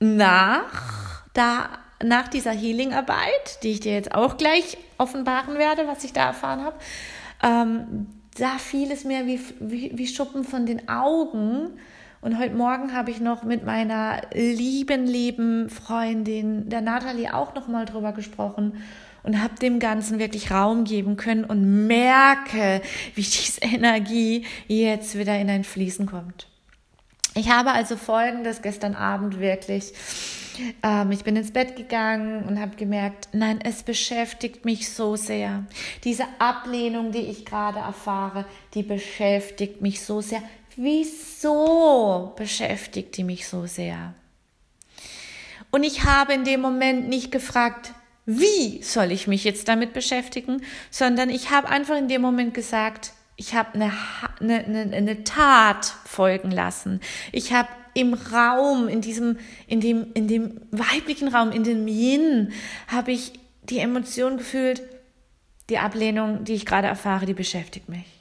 [0.00, 1.68] nach, da,
[2.02, 6.64] nach dieser Healing-Arbeit, die ich dir jetzt auch gleich offenbaren werde, was ich da erfahren
[6.64, 6.76] habe,
[7.42, 8.06] ähm,
[8.38, 11.78] da fiel es mir wie, wie, wie Schuppen von den Augen,
[12.22, 17.66] und heute Morgen habe ich noch mit meiner lieben, lieben Freundin, der Nathalie, auch noch
[17.66, 18.80] mal drüber gesprochen
[19.24, 22.80] und habe dem Ganzen wirklich Raum geben können und merke,
[23.16, 26.46] wie diese Energie jetzt wieder in ein Fließen kommt.
[27.34, 29.92] Ich habe also Folgendes gestern Abend wirklich.
[30.82, 35.64] Ähm, ich bin ins Bett gegangen und habe gemerkt, nein, es beschäftigt mich so sehr.
[36.04, 38.44] Diese Ablehnung, die ich gerade erfahre,
[38.74, 40.42] die beschäftigt mich so sehr.
[40.76, 44.14] Wieso beschäftigt die mich so sehr?
[45.70, 47.92] Und ich habe in dem Moment nicht gefragt,
[48.26, 53.12] wie soll ich mich jetzt damit beschäftigen, sondern ich habe einfach in dem Moment gesagt,
[53.36, 53.92] ich habe eine,
[54.40, 57.00] eine, eine, Tat folgen lassen.
[57.32, 62.52] Ich habe im Raum, in diesem, in dem, in dem weiblichen Raum, in dem Yin,
[62.86, 64.82] habe ich die Emotion gefühlt,
[65.68, 68.11] die Ablehnung, die ich gerade erfahre, die beschäftigt mich.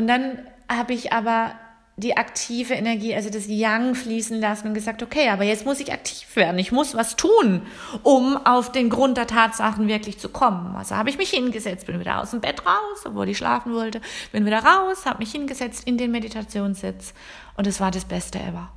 [0.00, 1.52] Und dann habe ich aber
[1.98, 5.92] die aktive Energie, also das Yang fließen lassen und gesagt, okay, aber jetzt muss ich
[5.92, 7.66] aktiv werden, ich muss was tun,
[8.02, 10.74] um auf den Grund der Tatsachen wirklich zu kommen.
[10.74, 14.00] Also habe ich mich hingesetzt, bin wieder aus dem Bett raus, obwohl ich schlafen wollte,
[14.32, 17.12] bin wieder raus, habe mich hingesetzt in den Meditationssitz
[17.58, 18.72] und es war das Beste ever.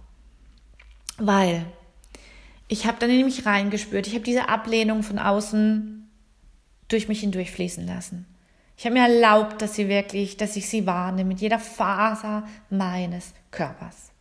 [1.19, 1.65] Weil
[2.67, 6.11] ich habe dann in mich reingespürt, ich habe diese Ablehnung von außen
[6.89, 8.25] durch mich hindurch fließen lassen.
[8.77, 13.33] Ich habe mir erlaubt, dass sie wirklich, dass ich sie wahrnehme mit jeder Faser meines
[13.51, 14.11] Körpers.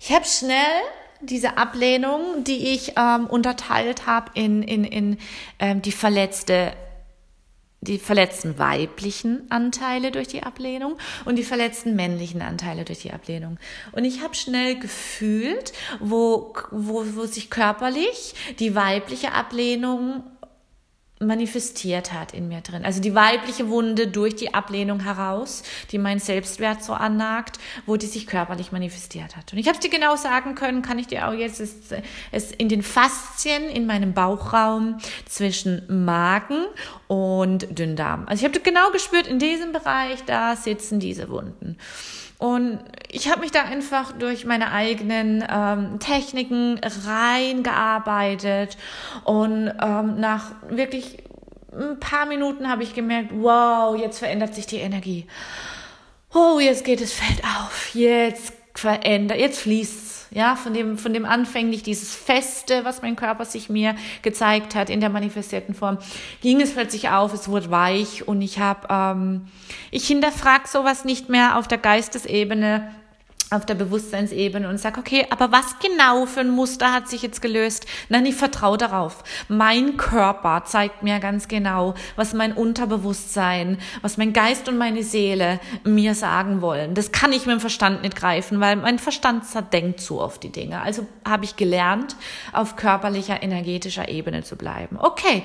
[0.00, 0.82] Ich habe schnell
[1.20, 5.18] diese Ablehnung, die ich ähm, unterteilt habe in, in, in
[5.58, 6.72] ähm, die verletzte
[7.80, 13.56] die verletzten weiblichen Anteile durch die Ablehnung und die verletzten männlichen Anteile durch die Ablehnung.
[13.92, 20.24] Und ich habe schnell gefühlt, wo, wo, wo sich körperlich die weibliche Ablehnung
[21.20, 22.84] manifestiert hat in mir drin.
[22.84, 28.06] Also die weibliche Wunde durch die Ablehnung heraus, die mein Selbstwert so annagt, wo die
[28.06, 29.52] sich körperlich manifestiert hat.
[29.52, 31.94] Und ich habe dir genau sagen können, kann ich dir auch jetzt, ist
[32.30, 36.64] es in den Faszien in meinem Bauchraum zwischen Magen
[37.08, 38.26] und Dünndarm.
[38.26, 41.76] Also ich habe genau gespürt, in diesem Bereich, da sitzen diese Wunden.
[42.38, 42.78] Und
[43.10, 48.76] ich habe mich da einfach durch meine eigenen ähm, Techniken reingearbeitet
[49.24, 51.18] und ähm, nach wirklich
[51.72, 55.26] ein paar Minuten habe ich gemerkt, wow, jetzt verändert sich die Energie.
[56.32, 61.24] Oh, jetzt geht das Feld auf, jetzt verändert, jetzt fließt ja, von dem, von dem
[61.24, 65.98] anfänglich dieses Feste, was mein Körper sich mir gezeigt hat in der manifestierten Form,
[66.42, 69.46] ging es plötzlich auf, es wurde weich und ich habe, ähm,
[69.90, 72.90] ich hinterfrag sowas nicht mehr auf der Geistesebene,
[73.50, 77.40] auf der Bewusstseinsebene und sage, okay, aber was genau für ein Muster hat sich jetzt
[77.40, 77.86] gelöst?
[78.08, 79.24] Nein, ich vertraue darauf.
[79.48, 85.60] Mein Körper zeigt mir ganz genau, was mein Unterbewusstsein, was mein Geist und meine Seele
[85.84, 86.94] mir sagen wollen.
[86.94, 90.50] Das kann ich mit dem Verstand nicht greifen, weil mein Verstand denkt zu auf die
[90.50, 90.82] Dinge.
[90.82, 92.16] Also habe ich gelernt,
[92.52, 94.98] auf körperlicher, energetischer Ebene zu bleiben.
[95.00, 95.42] Okay,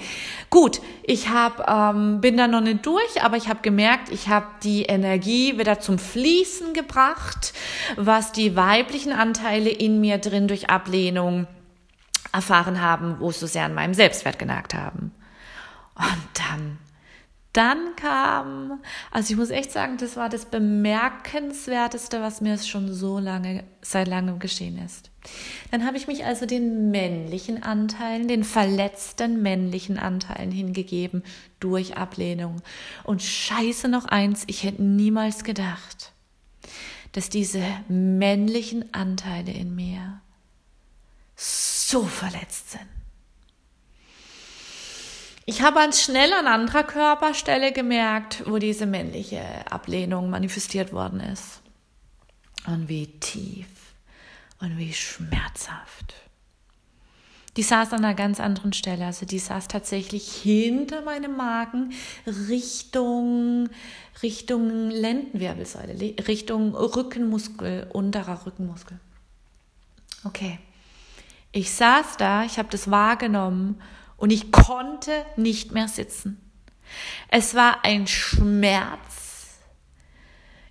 [0.50, 4.48] gut, ich hab, ähm, bin da noch nicht durch, aber ich habe gemerkt, ich habe
[4.64, 7.54] die Energie wieder zum Fließen gebracht
[7.96, 11.48] was die weiblichen Anteile in mir drin durch Ablehnung
[12.32, 15.12] erfahren haben, wo es so sehr an meinem Selbstwert genagt haben.
[15.96, 16.80] Und dann,
[17.54, 18.82] dann kam,
[19.12, 24.08] also ich muss echt sagen, das war das bemerkenswerteste, was mir schon so lange, seit
[24.08, 25.12] langem geschehen ist.
[25.72, 31.24] Dann habe ich mich also den männlichen Anteilen, den verletzten männlichen Anteilen hingegeben
[31.60, 32.62] durch Ablehnung.
[33.04, 36.12] Und scheiße noch eins, ich hätte niemals gedacht,
[37.14, 40.22] dass diese männlichen Anteile in mir
[41.36, 42.88] so verletzt sind.
[45.46, 51.62] Ich habe ganz schnell an anderer Körperstelle gemerkt, wo diese männliche Ablehnung manifestiert worden ist.
[52.66, 53.68] Und wie tief
[54.60, 56.16] und wie schmerzhaft.
[57.56, 59.06] Die saß an einer ganz anderen Stelle.
[59.06, 61.94] Also die saß tatsächlich hinter meinem Magen
[62.26, 63.70] Richtung,
[64.24, 69.00] Richtung Lendenwirbelsäule, Richtung Rückenmuskel, unterer Rückenmuskel.
[70.24, 70.60] Okay.
[71.52, 73.80] Ich saß da, ich habe das wahrgenommen
[74.18, 76.40] und ich konnte nicht mehr sitzen.
[77.30, 79.60] Es war ein Schmerz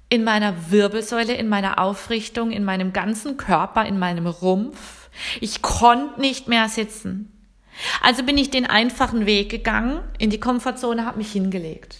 [0.08, 5.01] in meiner Wirbelsäule, in meiner Aufrichtung, in meinem ganzen Körper, in meinem Rumpf
[5.40, 7.28] ich konnte nicht mehr sitzen.
[8.00, 11.98] Also bin ich den einfachen Weg gegangen, in die Komfortzone, habe mich hingelegt.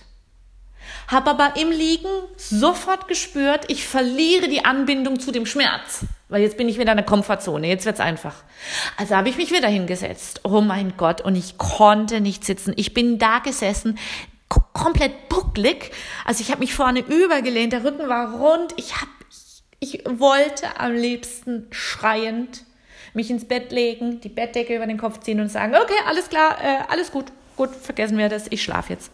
[1.09, 6.05] Habe aber im Liegen sofort gespürt, ich verliere die Anbindung zu dem Schmerz.
[6.29, 8.35] Weil jetzt bin ich wieder in der Komfortzone, jetzt wird's einfach.
[8.97, 10.41] Also habe ich mich wieder hingesetzt.
[10.45, 12.73] Oh mein Gott, und ich konnte nicht sitzen.
[12.77, 13.99] Ich bin da gesessen,
[14.73, 15.93] komplett bucklig.
[16.25, 18.73] Also ich habe mich vorne übergelehnt, der Rücken war rund.
[18.77, 19.09] Ich hab,
[19.81, 22.65] ich, ich wollte am liebsten schreiend
[23.15, 26.59] mich ins Bett legen, die Bettdecke über den Kopf ziehen und sagen, okay, alles klar,
[26.63, 29.11] äh, alles gut, gut, vergessen wir das, ich schlafe jetzt.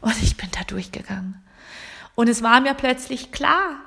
[0.00, 1.42] Und ich bin da durchgegangen.
[2.14, 3.80] Und es war mir plötzlich klar,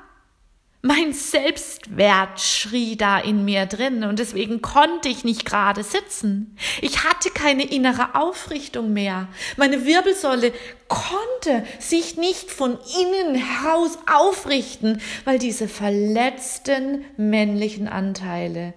[0.83, 6.57] mein Selbstwert schrie da in mir drin und deswegen konnte ich nicht gerade sitzen.
[6.81, 9.27] Ich hatte keine innere Aufrichtung mehr.
[9.57, 10.51] Meine Wirbelsäule
[10.87, 18.73] konnte sich nicht von innen heraus aufrichten, weil diese verletzten männlichen Anteile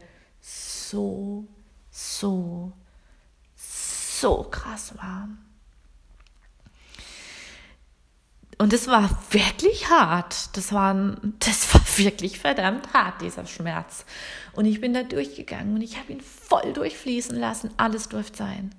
[0.94, 1.48] so,
[1.90, 2.72] so,
[3.56, 5.28] so krass war.
[8.58, 10.56] Und es war wirklich hart.
[10.56, 14.04] Das war, das war wirklich verdammt hart, dieser Schmerz.
[14.52, 17.70] Und ich bin da durchgegangen und ich habe ihn voll durchfließen lassen.
[17.76, 18.72] Alles durfte sein.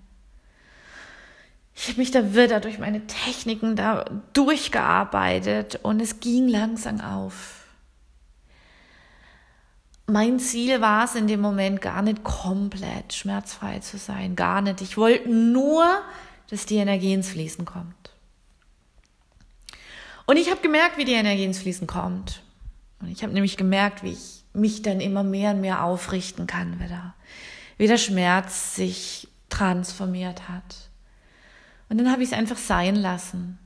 [1.76, 7.65] Ich habe mich da wieder durch meine Techniken da durchgearbeitet und es ging langsam auf.
[10.08, 14.82] Mein Ziel war es in dem Moment gar nicht komplett schmerzfrei zu sein, gar nicht.
[14.82, 16.02] Ich wollte nur,
[16.50, 18.12] dass die Energie ins Fließen kommt.
[20.28, 22.44] Und ich habe gemerkt, wie die Energie ins Fließen kommt.
[23.00, 26.80] Und ich habe nämlich gemerkt, wie ich mich dann immer mehr und mehr aufrichten kann
[26.80, 27.16] wieder.
[27.78, 30.90] Wie der Schmerz sich transformiert hat.
[31.90, 33.60] Und dann habe ich es einfach sein lassen.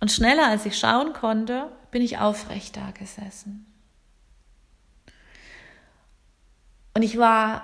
[0.00, 3.66] Und schneller als ich schauen konnte, bin ich aufrecht da gesessen.
[6.94, 7.62] Und ich war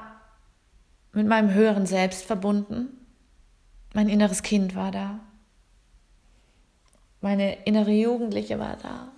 [1.13, 2.89] mit meinem höheren Selbst verbunden.
[3.95, 5.21] Mein inneres Kind war da.
[7.21, 9.09] Meine innere Jugendliche war da.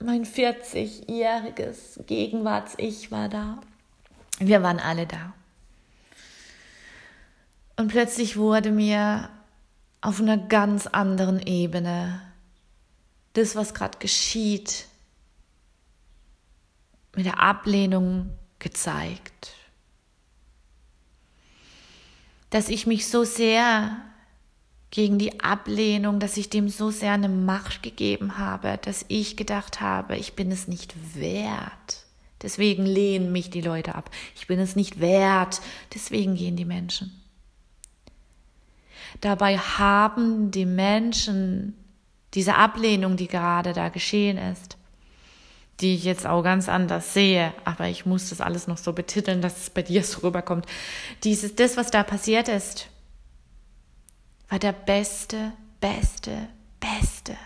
[0.00, 3.60] Mein 40-jähriges Gegenwarts-Ich war da.
[4.38, 5.32] Wir waren alle da.
[7.76, 9.28] Und plötzlich wurde mir
[10.00, 12.20] auf einer ganz anderen Ebene
[13.34, 14.86] das, was gerade geschieht,
[17.14, 19.54] mit der Ablehnung gezeigt.
[22.50, 23.96] Dass ich mich so sehr
[24.90, 29.80] gegen die Ablehnung, dass ich dem so sehr eine Macht gegeben habe, dass ich gedacht
[29.80, 32.06] habe, ich bin es nicht wert.
[32.42, 34.10] Deswegen lehnen mich die Leute ab.
[34.34, 35.60] Ich bin es nicht wert.
[35.92, 37.12] Deswegen gehen die Menschen.
[39.20, 41.74] Dabei haben die Menschen
[42.34, 44.77] diese Ablehnung, die gerade da geschehen ist,
[45.80, 49.40] die ich jetzt auch ganz anders sehe, aber ich muss das alles noch so betiteln,
[49.40, 50.66] dass es bei dir so rüberkommt.
[51.24, 52.88] Dieses, das, was da passiert ist,
[54.48, 56.48] war der beste, beste,
[56.80, 57.36] beste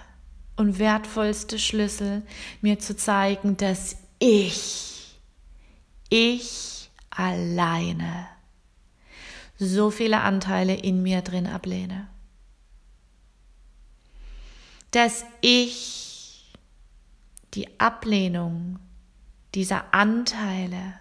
[0.57, 2.23] und wertvollste Schlüssel,
[2.61, 5.19] mir zu zeigen, dass ich,
[6.09, 8.29] ich alleine
[9.59, 12.09] so viele Anteile in mir drin ablehne.
[14.91, 16.12] Dass ich
[17.55, 18.79] die Ablehnung
[19.55, 20.95] dieser Anteile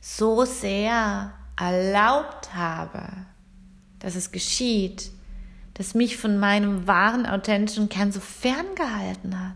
[0.00, 3.06] so sehr erlaubt habe,
[3.98, 5.12] dass es geschieht,
[5.74, 9.54] das mich von meinem wahren, authentischen Kern so ferngehalten hat.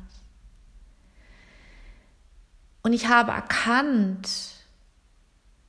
[2.83, 4.29] Und ich habe erkannt,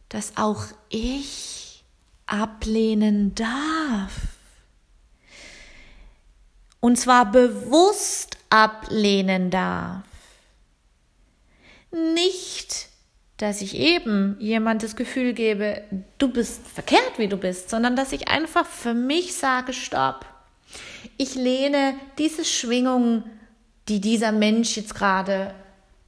[0.09, 1.83] dass auch ich
[2.25, 4.13] ablehnen darf.
[6.81, 10.03] Und zwar bewusst ablehnen darf.
[11.91, 12.89] Nicht
[13.37, 15.83] dass ich eben jemand das Gefühl gebe,
[16.17, 20.25] du bist verkehrt, wie du bist, sondern dass ich einfach für mich sage, stopp.
[21.17, 23.23] Ich lehne diese Schwingung,
[23.89, 25.53] die dieser Mensch jetzt gerade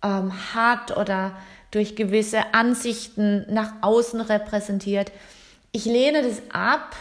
[0.04, 1.38] ähm, hat oder
[1.72, 5.12] durch gewisse Ansichten nach außen repräsentiert,
[5.74, 6.96] ich lehne das ab,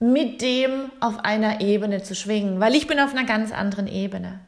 [0.00, 4.40] mit dem auf einer Ebene zu schwingen, weil ich bin auf einer ganz anderen Ebene.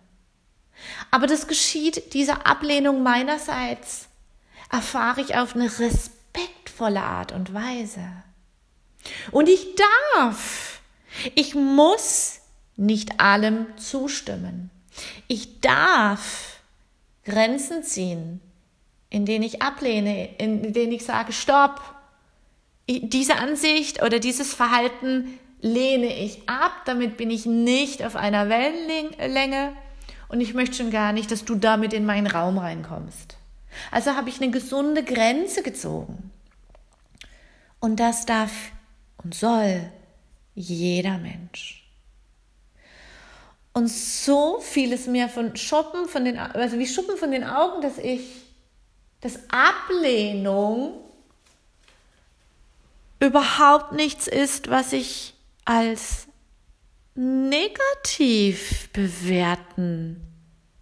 [1.11, 4.09] Aber das geschieht, diese Ablehnung meinerseits,
[4.70, 8.05] erfahre ich auf eine respektvolle Art und Weise.
[9.30, 9.66] Und ich
[10.14, 10.80] darf,
[11.34, 12.40] ich muss
[12.76, 14.70] nicht allem zustimmen.
[15.26, 16.61] Ich darf
[17.24, 18.40] Grenzen ziehen,
[19.09, 21.80] in denen ich ablehne, in denen ich sage, stopp,
[22.99, 29.72] diese Ansicht oder dieses Verhalten lehne ich ab, damit bin ich nicht auf einer Wellenlänge
[30.28, 33.36] und ich möchte schon gar nicht, dass du damit in meinen Raum reinkommst.
[33.91, 36.30] Also habe ich eine gesunde Grenze gezogen.
[37.78, 38.53] Und das darf
[39.22, 39.91] und soll
[40.55, 41.88] jeder Mensch.
[43.72, 47.80] Und so fiel es mir von Schuppen von den, also wie Schuppen von den Augen,
[47.82, 48.22] dass ich,
[49.20, 51.10] dass Ablehnung
[53.21, 56.27] überhaupt nichts ist, was ich als
[57.14, 60.21] negativ bewerten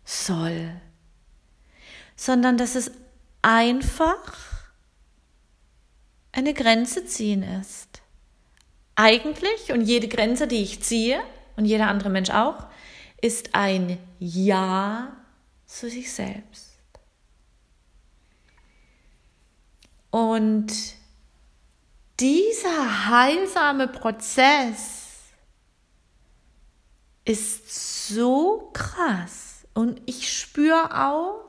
[0.04, 0.80] soll
[2.18, 2.90] sondern dass es
[3.42, 4.34] einfach
[6.32, 8.02] eine Grenze ziehen ist.
[8.96, 11.20] Eigentlich, und jede Grenze, die ich ziehe,
[11.56, 12.66] und jeder andere Mensch auch,
[13.22, 15.16] ist ein Ja
[15.64, 16.72] zu sich selbst.
[20.10, 20.72] Und
[22.20, 24.98] dieser heilsame Prozess
[27.24, 29.66] ist so krass.
[29.74, 31.44] Und ich spüre auch,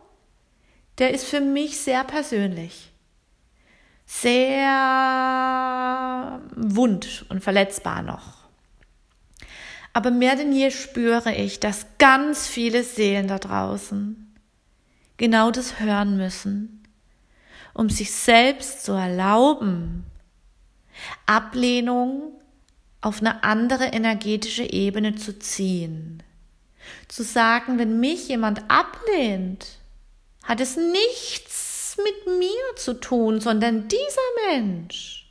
[1.00, 2.92] der ist für mich sehr persönlich,
[4.06, 4.70] sehr
[6.56, 8.40] wund und verletzbar noch.
[9.94, 14.36] Aber mehr denn je spüre ich, dass ganz viele Seelen da draußen
[15.18, 16.84] genau das hören müssen,
[17.74, 20.06] um sich selbst zu erlauben,
[21.26, 22.34] Ablehnung
[23.02, 26.24] auf eine andere energetische Ebene zu ziehen.
[27.08, 29.80] Zu sagen, wenn mich jemand ablehnt,
[30.44, 35.30] hat es nichts mit mir zu tun, sondern dieser Mensch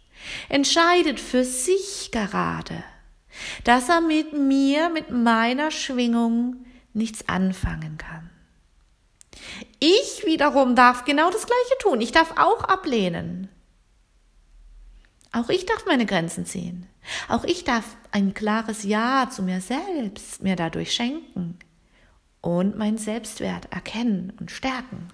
[0.48, 2.84] entscheidet für sich gerade,
[3.64, 8.30] dass er mit mir, mit meiner Schwingung nichts anfangen kann.
[9.80, 12.00] Ich wiederum darf genau das Gleiche tun.
[12.00, 13.48] Ich darf auch ablehnen.
[15.38, 16.86] Auch ich darf meine Grenzen ziehen.
[17.28, 21.58] Auch ich darf ein klares Ja zu mir selbst mir dadurch schenken
[22.40, 25.08] und meinen Selbstwert erkennen und stärken.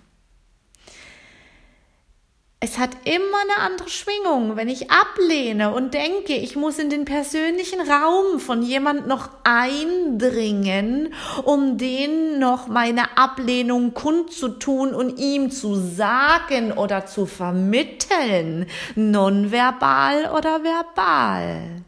[2.65, 7.05] Es hat immer eine andere Schwingung, wenn ich ablehne und denke, ich muss in den
[7.05, 11.13] persönlichen Raum von jemand noch eindringen,
[11.45, 20.65] um den noch meine Ablehnung kundzutun und ihm zu sagen oder zu vermitteln, nonverbal oder
[20.65, 21.85] verbal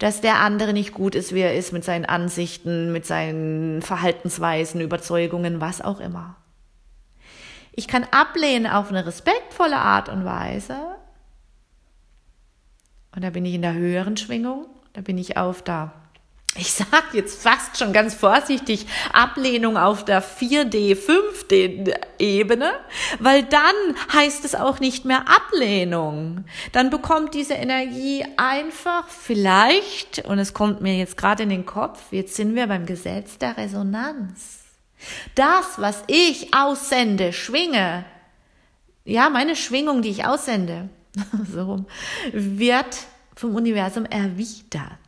[0.00, 4.80] dass der andere nicht gut ist, wie er ist, mit seinen Ansichten, mit seinen Verhaltensweisen,
[4.80, 6.39] Überzeugungen, was auch immer.
[7.72, 10.76] Ich kann ablehnen auf eine respektvolle Art und Weise.
[13.14, 15.92] Und da bin ich in der höheren Schwingung, da bin ich auf der
[16.56, 22.72] ich sag jetzt fast schon ganz vorsichtig, Ablehnung auf der 4D, 5D Ebene,
[23.20, 23.60] weil dann
[24.12, 26.44] heißt es auch nicht mehr Ablehnung.
[26.72, 32.00] Dann bekommt diese Energie einfach vielleicht, und es kommt mir jetzt gerade in den Kopf,
[32.10, 34.58] jetzt sind wir beim Gesetz der Resonanz.
[35.34, 38.04] Das, was ich aussende, schwinge,
[39.04, 40.88] ja, meine Schwingung, die ich aussende,
[41.52, 41.84] so,
[42.32, 42.96] wird
[43.34, 44.98] vom Universum erwidert.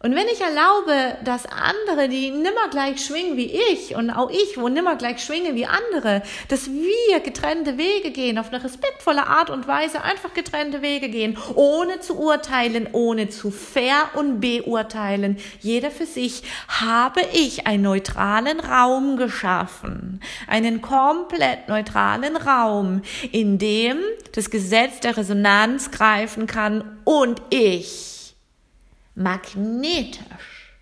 [0.00, 4.58] Und wenn ich erlaube, dass andere, die nimmer gleich schwingen wie ich und auch ich,
[4.58, 9.48] wo nimmer gleich schwingen wie andere, dass wir getrennte Wege gehen, auf eine respektvolle Art
[9.48, 15.90] und Weise einfach getrennte Wege gehen, ohne zu urteilen, ohne zu fair und beurteilen, jeder
[15.90, 23.00] für sich, habe ich einen neutralen Raum geschaffen, einen komplett neutralen Raum,
[23.32, 23.96] in dem
[24.32, 28.15] das Gesetz der Resonanz greifen kann und ich
[29.16, 30.76] magnetisch.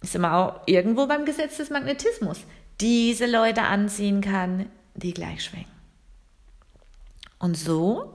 [0.00, 2.38] Ist immer auch irgendwo beim Gesetz des Magnetismus.
[2.80, 5.66] Diese Leute anziehen kann, die gleich schwingen.
[7.38, 8.14] Und so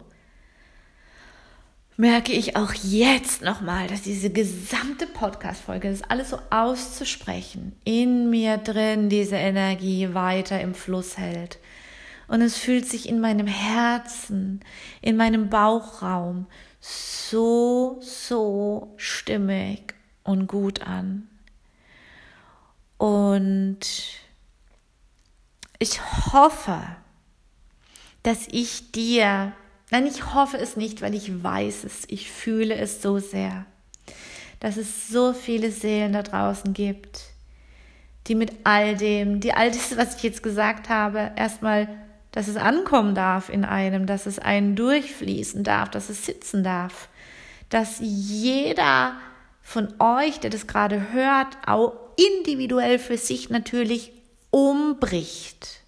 [1.98, 8.58] merke ich auch jetzt nochmal, dass diese gesamte Podcast-Folge, das alles so auszusprechen, in mir
[8.58, 11.60] drin diese Energie weiter im Fluss hält.
[12.28, 14.62] Und es fühlt sich in meinem Herzen,
[15.02, 16.48] in meinem Bauchraum
[16.86, 21.28] so, so stimmig und gut an.
[22.98, 23.80] Und
[25.80, 26.00] ich
[26.34, 26.80] hoffe,
[28.24, 29.54] dass ich dir,
[29.90, 33.66] nein, ich hoffe es nicht, weil ich weiß es, ich fühle es so sehr,
[34.60, 37.22] dass es so viele Seelen da draußen gibt,
[38.28, 41.88] die mit all dem, die all das, was ich jetzt gesagt habe, erstmal
[42.36, 47.08] dass es ankommen darf in einem, dass es einen durchfließen darf, dass es sitzen darf,
[47.70, 49.14] dass jeder
[49.62, 54.12] von euch, der das gerade hört, auch individuell für sich natürlich
[54.52, 55.82] umbricht.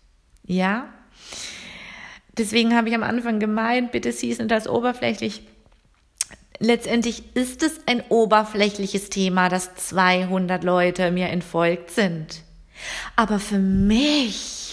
[0.45, 0.88] Ja?
[2.38, 5.43] Deswegen habe ich am Anfang gemeint, bitte sieh es nicht als oberflächlich.
[6.60, 12.41] Letztendlich ist es ein oberflächliches Thema, dass 200 Leute mir entfolgt sind.
[13.18, 14.66] Aber für mich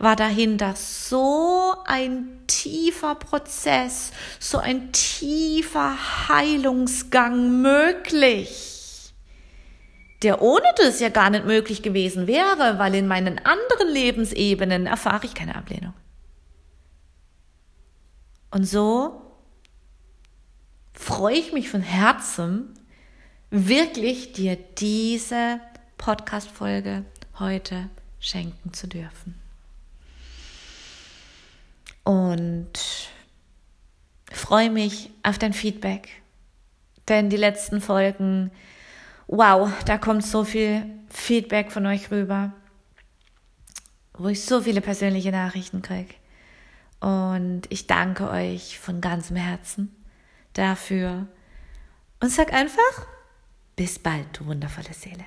[0.00, 9.12] war dahinter so ein tiefer Prozess, so ein tiefer Heilungsgang möglich,
[10.22, 15.26] der ohne das ja gar nicht möglich gewesen wäre, weil in meinen anderen Lebensebenen erfahre
[15.26, 15.94] ich keine Ablehnung.
[18.50, 19.20] Und so
[20.94, 22.74] freue ich mich von Herzen,
[23.50, 25.60] wirklich dir diese
[25.98, 27.04] Podcast-Folge
[27.38, 29.40] heute schenken zu dürfen
[32.04, 32.72] und
[34.30, 36.08] freue mich auf dein Feedback.
[37.08, 38.50] Denn die letzten Folgen,
[39.26, 42.52] wow, da kommt so viel Feedback von euch rüber,
[44.14, 46.14] wo ich so viele persönliche Nachrichten kriege.
[47.00, 49.94] Und ich danke euch von ganzem Herzen
[50.52, 51.26] dafür.
[52.20, 53.06] Und sag einfach,
[53.76, 55.24] bis bald, du wundervolle Seele.